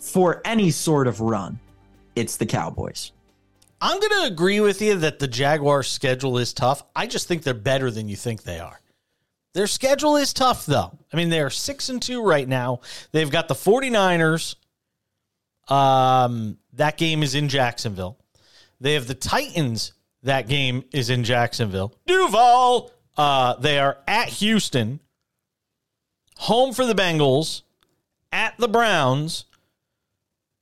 [0.00, 1.60] for any sort of run,
[2.16, 3.12] it's the Cowboys.
[3.80, 6.82] I'm going to agree with you that the Jaguars' schedule is tough.
[6.96, 8.80] I just think they're better than you think they are.
[9.56, 10.98] Their schedule is tough, though.
[11.10, 12.80] I mean, they're six and two right now.
[13.12, 14.56] They've got the 49ers.
[15.66, 18.18] Um, that game is in Jacksonville.
[18.82, 19.94] They have the Titans.
[20.24, 21.94] That game is in Jacksonville.
[22.06, 22.90] Duval.
[23.16, 25.00] Uh, they are at Houston.
[26.36, 27.62] Home for the Bengals.
[28.30, 29.46] At the Browns.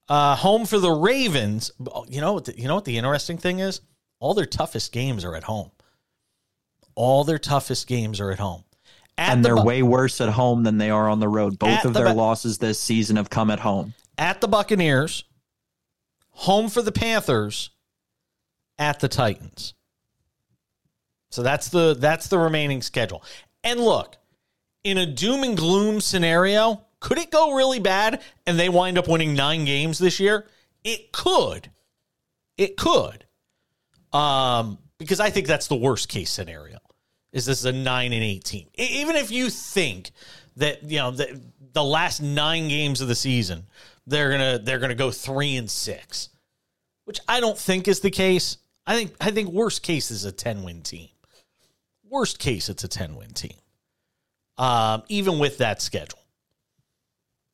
[0.09, 1.73] Uh, home for the Ravens.
[2.07, 3.81] You know, you know what the interesting thing is?
[4.21, 5.73] All their toughest games are at home.
[6.95, 8.63] All their toughest games are at home.
[9.17, 11.59] At and the they're bu- way worse at home than they are on the road.
[11.59, 13.95] Both of the their bu- losses this season have come at home.
[14.19, 15.25] At the Buccaneers,
[16.31, 17.71] home for the Panthers,
[18.79, 19.75] at the Titans.
[21.31, 23.23] So that's the that's the remaining schedule.
[23.63, 24.17] And look,
[24.85, 29.09] in a doom and gloom scenario, could it go really bad and they wind up
[29.09, 30.47] winning 9 games this year?
[30.85, 31.71] It could.
[32.57, 33.25] It could.
[34.13, 36.79] Um, because I think that's the worst case scenario.
[37.35, 38.69] Is this a nine and eight team?
[38.75, 40.13] Even if you think
[40.57, 41.43] that you know the,
[41.75, 43.67] the last nine games of the season
[44.07, 46.31] they're gonna they're gonna go three and six,
[47.05, 48.59] which I don't think is the case.
[48.87, 51.09] I think I think worst case is a ten win team.
[52.09, 53.57] Worst case, it's a ten win team.
[54.57, 56.21] Um, even with that schedule.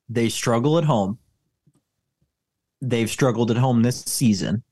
[0.09, 1.19] They struggle at home.
[2.83, 4.65] They've struggled at home this season.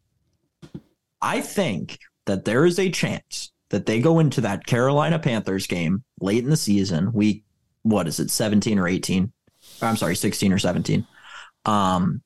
[1.22, 6.04] I think that there is a chance that they go into that Carolina Panthers game
[6.20, 7.44] late in the season, week
[7.82, 9.32] what is it, 17 or 18?
[9.82, 11.06] I'm sorry, 16 or 17.
[11.64, 12.22] Um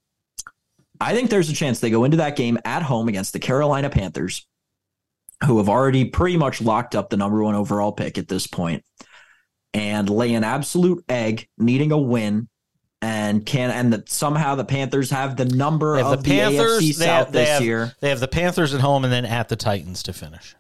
[1.01, 3.91] I think there's a chance they go into that game at home against the Carolina
[3.91, 4.47] Panthers,
[5.45, 8.85] who have already pretty much locked up the number one overall pick at this point,
[9.75, 12.49] and lay an absolute egg, needing a win
[13.01, 16.83] and can and that somehow the Panthers have the number have of the the, Panthers
[16.83, 17.93] AFC South have, this have- year.
[18.01, 20.55] They have the Panthers at home and then at the Titans to finish.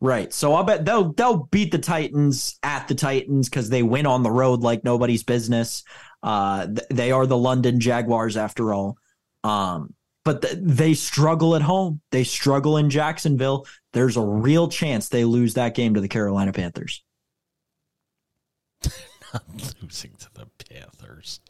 [0.00, 0.32] Right.
[0.32, 4.22] So I'll bet they'll they'll beat the Titans at the Titans because they win on
[4.22, 5.82] the road like nobody's business.
[6.22, 8.96] Uh, th- they are the London Jaguars after all.
[9.42, 9.94] Um,
[10.24, 12.00] but th- they struggle at home.
[12.12, 13.66] They struggle in Jacksonville.
[13.92, 17.02] There's a real chance they lose that game to the Carolina Panthers.
[19.82, 21.40] losing to the Panthers.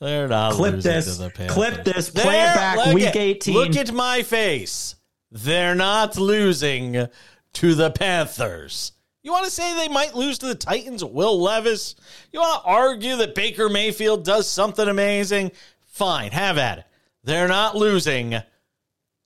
[0.00, 1.16] They're not Clip losing this.
[1.16, 1.54] to the Panthers.
[1.54, 2.10] Clip this.
[2.10, 2.94] Play They're- it back.
[2.94, 3.54] Week at- 18.
[3.54, 4.96] Look at my face.
[5.32, 7.06] They're not losing
[7.54, 8.92] to the Panthers.
[9.22, 11.04] You want to say they might lose to the Titans?
[11.04, 11.94] Will Levis?
[12.32, 15.52] You want to argue that Baker Mayfield does something amazing?
[15.86, 16.84] Fine, have at it.
[17.22, 18.36] They're not losing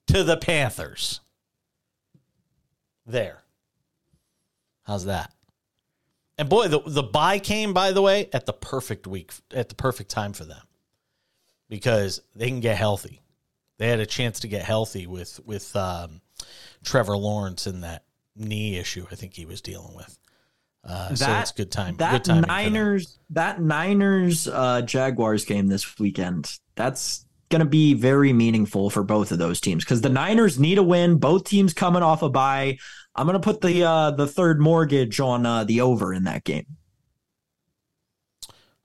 [0.09, 1.21] to the Panthers.
[3.07, 3.43] There.
[4.83, 5.33] How's that?
[6.37, 9.75] And boy, the the bye came by the way at the perfect week at the
[9.75, 10.63] perfect time for them
[11.69, 13.21] because they can get healthy.
[13.79, 16.21] They had a chance to get healthy with with um,
[16.83, 18.05] Trevor Lawrence and that
[18.37, 20.19] knee issue I think he was dealing with.
[20.87, 21.97] Uh, so it's good time.
[21.97, 22.57] That good timing for them.
[22.57, 26.59] Niners, that Niners uh, Jaguars game this weekend.
[26.75, 30.79] That's going to be very meaningful for both of those teams because the Niners need
[30.79, 31.17] a win.
[31.17, 32.77] Both teams coming off a bye.
[33.15, 36.45] I'm going to put the uh, the third mortgage on uh, the over in that
[36.45, 36.67] game.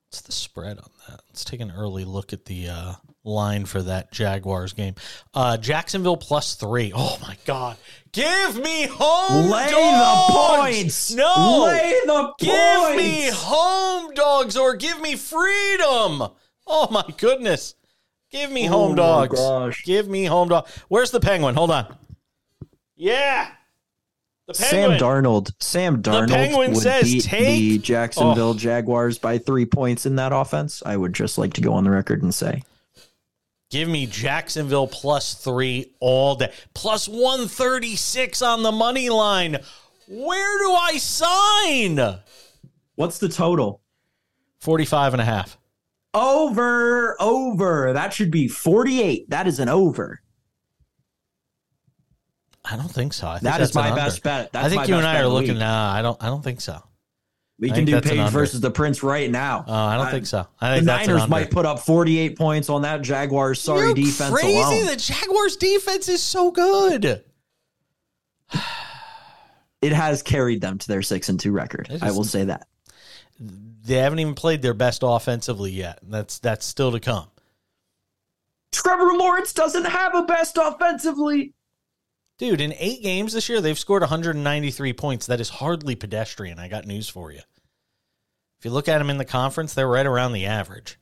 [0.09, 1.21] What's the spread on that?
[1.39, 4.95] Let's take an early look at the uh, line for that Jaguars game.
[5.33, 6.91] Uh, Jacksonville plus three.
[6.93, 7.77] Oh my God!
[8.11, 9.49] Give me home.
[9.49, 10.27] Lay dogs!
[10.27, 11.13] the points.
[11.13, 12.97] No, lay the give points.
[12.97, 16.27] me home dogs or give me freedom.
[16.67, 17.73] Oh my goodness!
[18.31, 19.81] Give me home Oh dogs.
[19.85, 20.67] Give me home dog.
[20.89, 21.55] Where's the penguin?
[21.55, 21.95] Hold on.
[22.97, 23.49] Yeah,
[24.53, 24.91] Sam.
[24.91, 25.51] Darnold.
[25.59, 28.53] Sam Darnold Penguin would says beat take- the Jacksonville Oh.
[28.57, 30.81] Jaguars by three points in that offense.
[30.85, 32.63] I would just like to go on the record and say.
[33.71, 36.51] Give me Jacksonville plus three all day.
[36.73, 39.57] Plus 136 on the money line.
[40.07, 42.19] Where do I sign?
[42.95, 43.81] What's the total?
[44.61, 45.57] 45 and a half.
[46.15, 47.93] Over, over.
[47.93, 49.29] That should be 48.
[49.29, 50.21] That is an over.
[52.71, 53.27] I don't think so.
[53.27, 54.51] I think That is my best bet.
[54.51, 55.57] That's I think you and I are looking.
[55.57, 56.21] Nah, I don't.
[56.21, 56.81] I don't think so.
[57.59, 59.65] We I can do Page versus the Prince right now.
[59.67, 60.47] Uh, I don't I- think so.
[60.61, 63.95] I the think that's Niners might put up 48 points on that Jaguars sorry You're
[63.95, 64.57] defense crazy.
[64.57, 64.85] alone.
[64.85, 67.21] The Jaguars defense is so good.
[69.81, 71.87] it has carried them to their 6 and 2 record.
[71.89, 72.67] It I will say that.
[73.39, 75.99] They haven't even played their best offensively yet.
[76.03, 77.27] That's that's still to come.
[78.71, 81.53] Trevor Lawrence doesn't have a best offensively.
[82.39, 85.27] Dude, in eight games this year, they've scored 193 points.
[85.27, 86.57] That is hardly pedestrian.
[86.57, 87.41] I got news for you.
[88.57, 90.97] If you look at them in the conference, they're right around the average.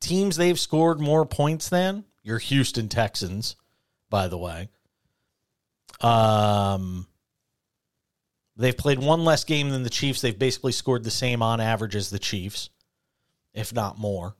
[0.00, 3.56] Teams they've scored more points than your Houston Texans,
[4.10, 4.68] by the way.
[6.02, 7.06] Um,
[8.56, 10.20] they've played one less game than the Chiefs.
[10.20, 12.68] They've basically scored the same on average as the Chiefs,
[13.54, 14.36] if not more.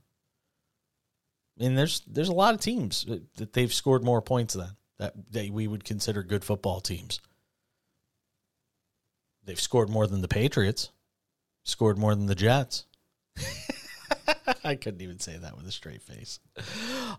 [1.60, 3.04] Mean, there's there's a lot of teams
[3.36, 7.20] that- they've scored more points than that that we would consider good football teams.
[9.44, 10.90] They've scored more than the Patriots,
[11.64, 12.86] scored more than the Jets.
[14.64, 16.38] I couldn't even say that with a straight face.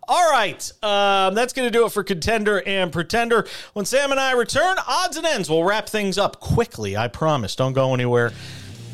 [0.08, 3.48] All right, um, that's going to do it for contender and pretender.
[3.74, 6.96] When Sam and I return, odds and ends, we'll wrap things up quickly.
[6.98, 7.56] I promise.
[7.56, 8.32] Don't go anywhere.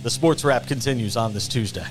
[0.03, 1.85] The sports wrap continues on this Tuesday.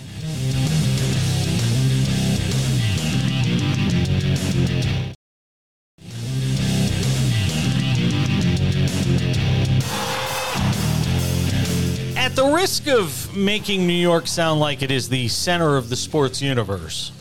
[12.67, 17.13] Risk of making New York sound like it is the center of the sports universe,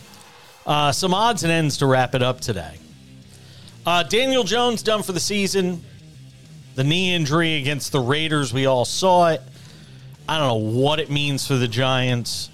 [0.65, 2.79] uh, some odds and ends to wrap it up today.
[3.85, 5.83] Uh, Daniel Jones done for the season.
[6.73, 9.41] The knee injury against the Raiders, we all saw it.
[10.27, 12.49] I don't know what it means for the Giants.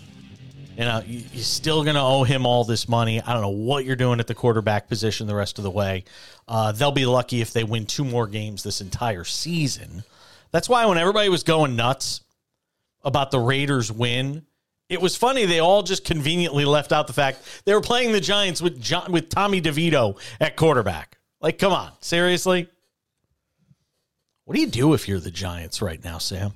[0.78, 3.22] You know, you're still going to owe him all this money.
[3.22, 6.04] I don't know what you're doing at the quarterback position the rest of the way.
[6.46, 10.04] Uh, they'll be lucky if they win two more games this entire season.
[10.52, 12.20] That's why when everybody was going nuts
[13.04, 14.46] about the Raiders win,
[14.90, 15.46] it was funny.
[15.46, 19.12] They all just conveniently left out the fact they were playing the Giants with John,
[19.12, 21.18] with Tommy DeVito at quarterback.
[21.40, 22.68] Like, come on, seriously.
[24.44, 26.52] What do you do if you're the Giants right now, Sam?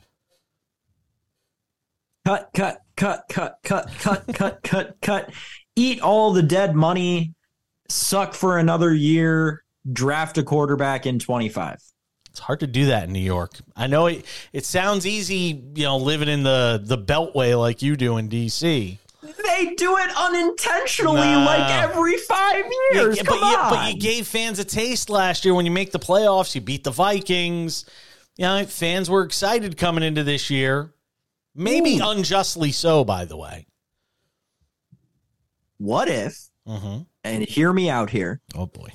[2.25, 5.31] Cut, cut, cut, cut, cut, cut, cut, cut, cut.
[5.75, 7.35] Eat all the dead money.
[7.87, 9.63] Suck for another year.
[9.91, 11.79] Draft a quarterback in 25.
[12.35, 13.53] It's hard to do that in New York.
[13.77, 17.95] I know it, it sounds easy, you know, living in the, the Beltway like you
[17.95, 18.99] do in D.C.
[19.21, 21.45] They do it unintentionally nah.
[21.45, 23.15] like every five years.
[23.15, 25.99] Yeah, but, you, but you gave fans a taste last year when you make the
[25.99, 26.53] playoffs.
[26.55, 27.85] You beat the Vikings.
[28.35, 30.93] You know, fans were excited coming into this year.
[31.55, 32.09] Maybe Ooh.
[32.09, 33.65] unjustly so, by the way.
[35.77, 37.03] What if, mm-hmm.
[37.23, 38.41] and hear me out here.
[38.53, 38.89] Oh, boy.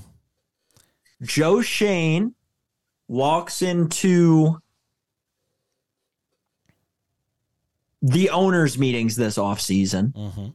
[1.22, 2.34] Joe Schoen
[3.10, 4.56] walks into
[8.00, 10.46] the owners' meetings this offseason, mm-hmm.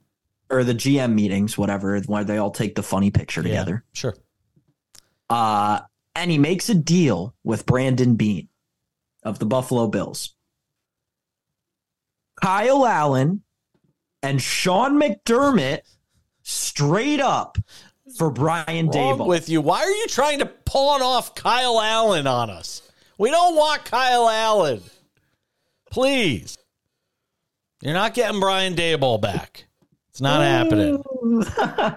[0.50, 3.84] or the GM meetings, whatever, where they all take the funny picture yeah, together.
[3.92, 4.16] Sure.
[5.30, 5.82] Uh,
[6.16, 8.48] and he makes a deal with Brandon Beane
[9.22, 10.34] of the Buffalo Bills.
[12.42, 13.44] Kyle Allen
[14.24, 15.82] and Sean McDermott
[16.42, 17.58] straight up
[18.18, 19.28] for Brian Daboll.
[19.28, 22.82] With you, why are you trying to pawn off Kyle Allen on us?
[23.18, 24.82] We don't want Kyle Allen.
[25.92, 26.58] Please,
[27.82, 29.66] you're not getting Brian Daboll back.
[30.10, 31.04] It's not happening.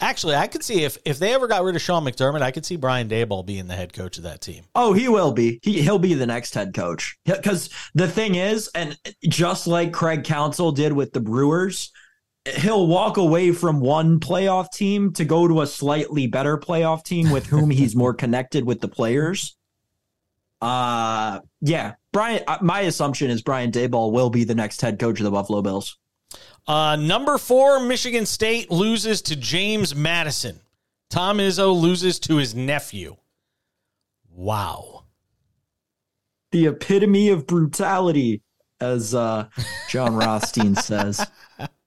[0.00, 2.66] Actually, I could see if if they ever got rid of Sean McDermott, I could
[2.66, 4.64] see Brian Daboll being the head coach of that team.
[4.74, 5.60] Oh, he will be.
[5.62, 7.16] He he'll be the next head coach.
[7.24, 8.98] Because the thing is, and
[9.28, 11.90] just like Craig Counsell did with the Brewers,
[12.46, 17.30] he'll walk away from one playoff team to go to a slightly better playoff team
[17.30, 19.56] with whom he's more connected with the players.
[20.60, 22.42] Uh yeah, Brian.
[22.46, 25.62] Uh, my assumption is Brian Daboll will be the next head coach of the Buffalo
[25.62, 25.98] Bills.
[26.66, 30.60] Uh, number four, Michigan State loses to James Madison.
[31.10, 33.16] Tom Izzo loses to his nephew.
[34.30, 35.04] Wow.
[36.50, 38.42] The epitome of brutality,
[38.80, 39.48] as uh,
[39.88, 41.26] Jon Rothstein says.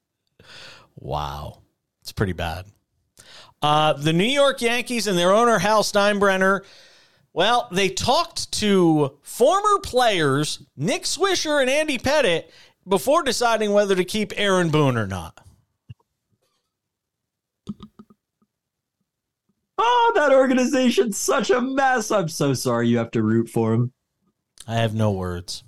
[0.97, 1.61] Wow.
[2.01, 2.65] It's pretty bad.
[3.61, 6.63] Uh, the New York Yankees and their owner, Hal Steinbrenner,
[7.33, 12.45] well, they talked to former players, Nick Swisher and Andy Pettitte,
[12.87, 15.39] before deciding whether to keep Aaron Boone or not.
[19.77, 22.09] Oh, that organization's such a mess.
[22.09, 23.93] I'm so sorry you have to root for him.
[24.67, 25.63] I have no words.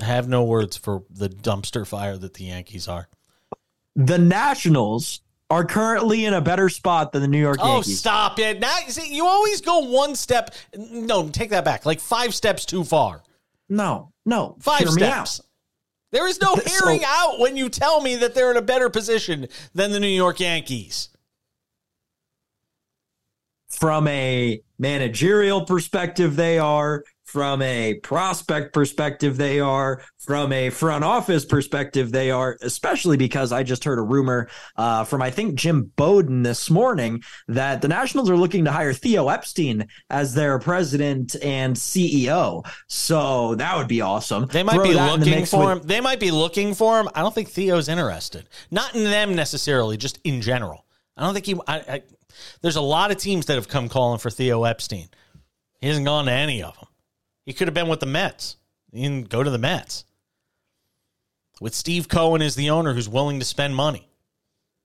[0.00, 3.08] I have no words for the dumpster fire that the Yankees are.
[3.96, 5.20] The Nationals
[5.50, 7.92] are currently in a better spot than the New York oh, Yankees.
[7.92, 8.58] Oh, stop it.
[8.58, 11.84] Now see, you always go one step no, take that back.
[11.84, 13.22] Like 5 steps too far.
[13.68, 14.12] No.
[14.24, 14.56] No.
[14.60, 15.42] 5 steps.
[16.10, 18.88] There is no hearing so, out when you tell me that they're in a better
[18.88, 21.10] position than the New York Yankees.
[23.68, 27.04] From a managerial perspective, they are.
[27.32, 30.02] From a prospect perspective, they are.
[30.18, 35.04] From a front office perspective, they are, especially because I just heard a rumor uh,
[35.04, 39.30] from, I think, Jim Bowden this morning that the Nationals are looking to hire Theo
[39.30, 42.66] Epstein as their president and CEO.
[42.86, 44.44] So that would be awesome.
[44.44, 45.88] They might Throw be looking for with- him.
[45.88, 47.08] They might be looking for him.
[47.14, 48.46] I don't think Theo's interested.
[48.70, 50.84] Not in them necessarily, just in general.
[51.16, 51.54] I don't think he.
[51.66, 52.02] I, I,
[52.60, 55.08] there's a lot of teams that have come calling for Theo Epstein.
[55.80, 56.88] He hasn't gone to any of them.
[57.44, 58.56] He could have been with the Mets.
[58.92, 60.04] He can go to the Mets.
[61.60, 64.08] With Steve Cohen as the owner who's willing to spend money.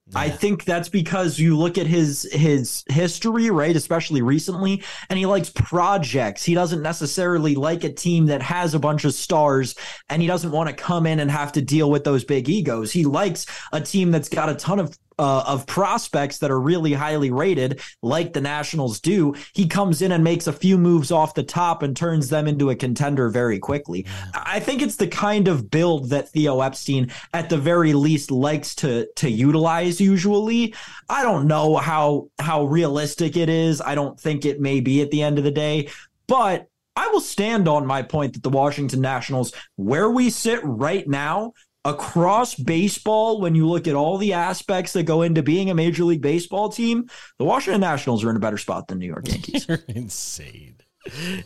[0.10, 0.20] Yeah.
[0.20, 3.76] I think that's because you look at his his history, right?
[3.76, 6.46] Especially recently, and he likes projects.
[6.46, 9.76] He doesn't necessarily like a team that has a bunch of stars,
[10.08, 12.94] and he doesn't want to come in and have to deal with those big egos.
[12.94, 16.94] He likes a team that's got a ton of uh, of prospects that are really
[16.94, 21.34] highly rated, like the Nationals do, he comes in and makes a few moves off
[21.34, 24.06] the top and turns them into a contender very quickly.
[24.34, 28.76] I think it's the kind of build that Theo Epstein, at the very least, likes
[28.76, 30.00] to to utilize.
[30.00, 30.74] Usually,
[31.10, 33.82] I don't know how how realistic it is.
[33.82, 35.90] I don't think it may be at the end of the day,
[36.28, 41.08] but I will stand on my point that the Washington Nationals, where we sit right
[41.08, 41.54] now,
[41.88, 46.04] across baseball, when you look at all the aspects that go into being a Major
[46.04, 47.10] League Baseball team,
[47.40, 49.68] the Washington Nationals are in a better spot than New York Yankees.
[49.68, 50.76] You're insane.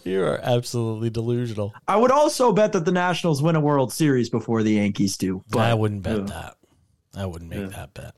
[0.03, 1.73] You are absolutely delusional.
[1.87, 5.43] I would also bet that the Nationals win a World Series before the Yankees do.
[5.49, 6.55] But I wouldn't bet that.
[7.15, 8.15] I wouldn't make that bet.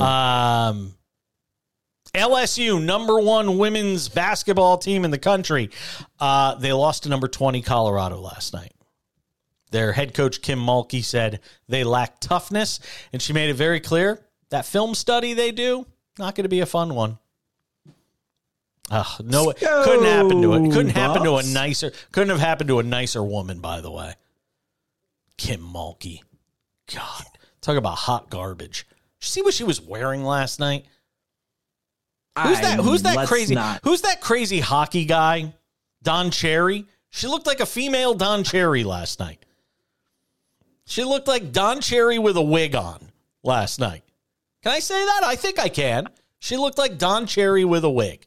[0.00, 0.94] Um,
[2.14, 5.70] LSU, number one women's basketball team in the country.
[6.20, 8.72] Uh, they lost to number 20 Colorado last night.
[9.74, 12.78] Their head coach, Kim Mulkey, said they lack toughness,
[13.12, 15.84] and she made it very clear that film study they do,
[16.16, 17.18] not going to be a fun one.
[18.88, 20.70] Uh, no, it couldn't happen to it.
[20.72, 21.90] Couldn't happen to a nicer.
[22.12, 24.14] Couldn't have happened to a nicer woman, by the way.
[25.36, 26.20] Kim Mulkey.
[26.94, 27.24] God,
[27.60, 28.86] talk about hot garbage.
[29.20, 30.84] You see what she was wearing last night?
[32.40, 32.78] Who's that?
[32.78, 33.56] Who's that crazy?
[33.56, 35.52] not- Who's that crazy hockey guy?
[36.04, 36.86] Don Cherry.
[37.10, 39.43] She looked like a female Don Cherry last night.
[40.86, 43.10] She looked like Don Cherry with a wig on
[43.42, 44.02] last night.
[44.62, 45.22] Can I say that?
[45.24, 46.08] I think I can.
[46.38, 48.26] She looked like Don Cherry with a wig.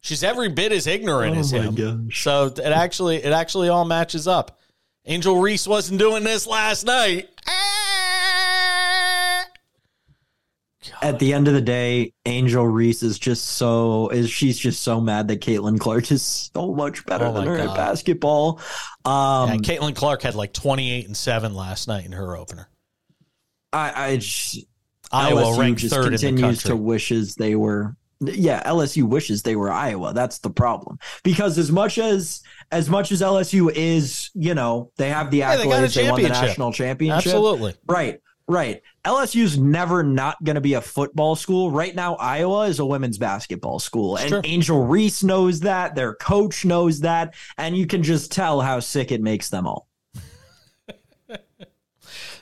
[0.00, 1.74] She's every bit as ignorant Oh as him.
[1.74, 2.22] gosh.
[2.22, 4.58] So it actually it actually all matches up.
[5.04, 7.28] Angel Reese wasn't doing this last night.
[11.02, 15.00] At the end of the day, Angel Reese is just so is she's just so
[15.00, 18.60] mad that Caitlin Clark is so much better Oh than her at basketball.
[19.04, 22.68] Um, Yeah, Caitlin Clark had like 28 and 7 last night in her opener.
[23.72, 24.64] I, I just,
[25.12, 27.96] Iowa LSU ranked just third in the continues to wishes they were.
[28.20, 30.14] Yeah, LSU wishes they were Iowa.
[30.14, 30.98] That's the problem.
[31.22, 35.56] Because as much as as much as LSU is, you know, they have the Yeah,
[35.56, 37.26] they accolades, they, won the national championship.
[37.26, 37.74] Absolutely.
[37.86, 38.82] Right, right.
[39.06, 41.70] LSU's never not going to be a football school.
[41.70, 44.16] Right now, Iowa is a women's basketball school.
[44.16, 44.40] And Sure.
[44.44, 45.94] Angel Reese knows that.
[45.94, 47.34] Their coach knows that.
[47.56, 49.86] And you can just tell how sick it makes them all.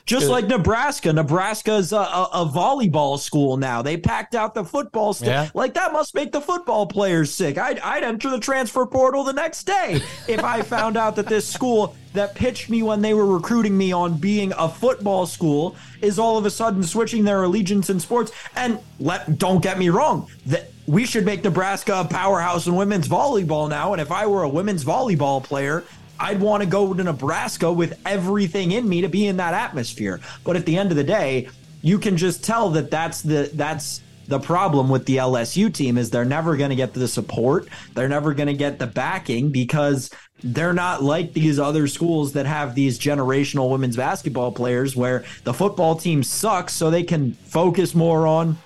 [0.05, 1.11] Just like Nebraska.
[1.11, 3.81] Nebraska's a, a, a volleyball school now.
[3.81, 5.27] They packed out the football stuff.
[5.27, 5.49] Yeah.
[5.53, 7.57] Like that must make the football players sick.
[7.57, 11.47] I'd, I'd enter the transfer portal the next day if I found out that this
[11.47, 16.19] school that pitched me when they were recruiting me on being a football school is
[16.19, 18.31] all of a sudden switching their allegiance in sports.
[18.55, 23.07] And let don't get me wrong, that we should make Nebraska a powerhouse in women's
[23.07, 23.91] volleyball now.
[23.93, 25.83] And if I were a women's volleyball player,
[26.19, 30.19] I'd want to go to Nebraska with everything in me to be in that atmosphere.
[30.43, 31.49] But at the end of the day,
[31.81, 36.09] you can just tell that that's the that's the problem with the LSU team is
[36.09, 37.67] they're never going to get the support.
[37.93, 40.09] They're never going to get the backing because
[40.43, 45.53] they're not like these other schools that have these generational women's basketball players where the
[45.53, 48.57] football team sucks so they can focus more on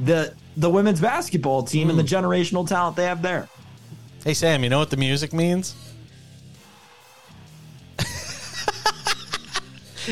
[0.00, 2.26] the the women's basketball team and the hmm.
[2.26, 3.48] generational talent they have there.
[4.24, 5.74] Hey, Sam, you know what the music means?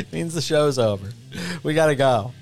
[0.12, 1.08] means the show's over.
[1.62, 2.32] We got to go.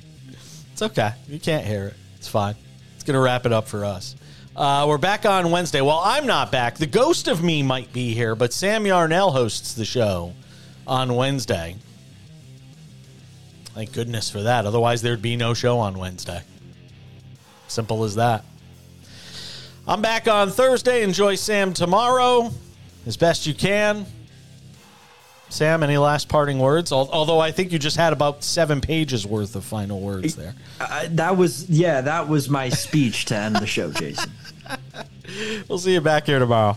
[0.72, 1.12] It's okay.
[1.28, 1.94] You can't hear it.
[2.16, 2.54] It's fine.
[2.94, 4.16] It's going to wrap it up for us.
[4.54, 5.80] Uh, we're back on Wednesday.
[5.80, 6.76] Well, I'm not back.
[6.76, 10.34] The ghost of me might be here, but Sam Yarnell hosts the show
[10.86, 11.76] on Wednesday.
[13.74, 14.66] Thank goodness for that.
[14.66, 16.42] Otherwise, there'd be no show on Wednesday.
[17.68, 18.44] Simple as that.
[19.86, 21.02] I'm back on Thursday.
[21.02, 22.50] Enjoy Sam tomorrow
[23.06, 24.04] as best you can.
[25.50, 26.92] Sam, any last parting words?
[26.92, 30.54] Although I think you just had about seven pages worth of final words there.
[30.80, 34.30] Uh, that was yeah, that was my speech to end the show, Jason.
[35.68, 36.76] We'll see you back here tomorrow.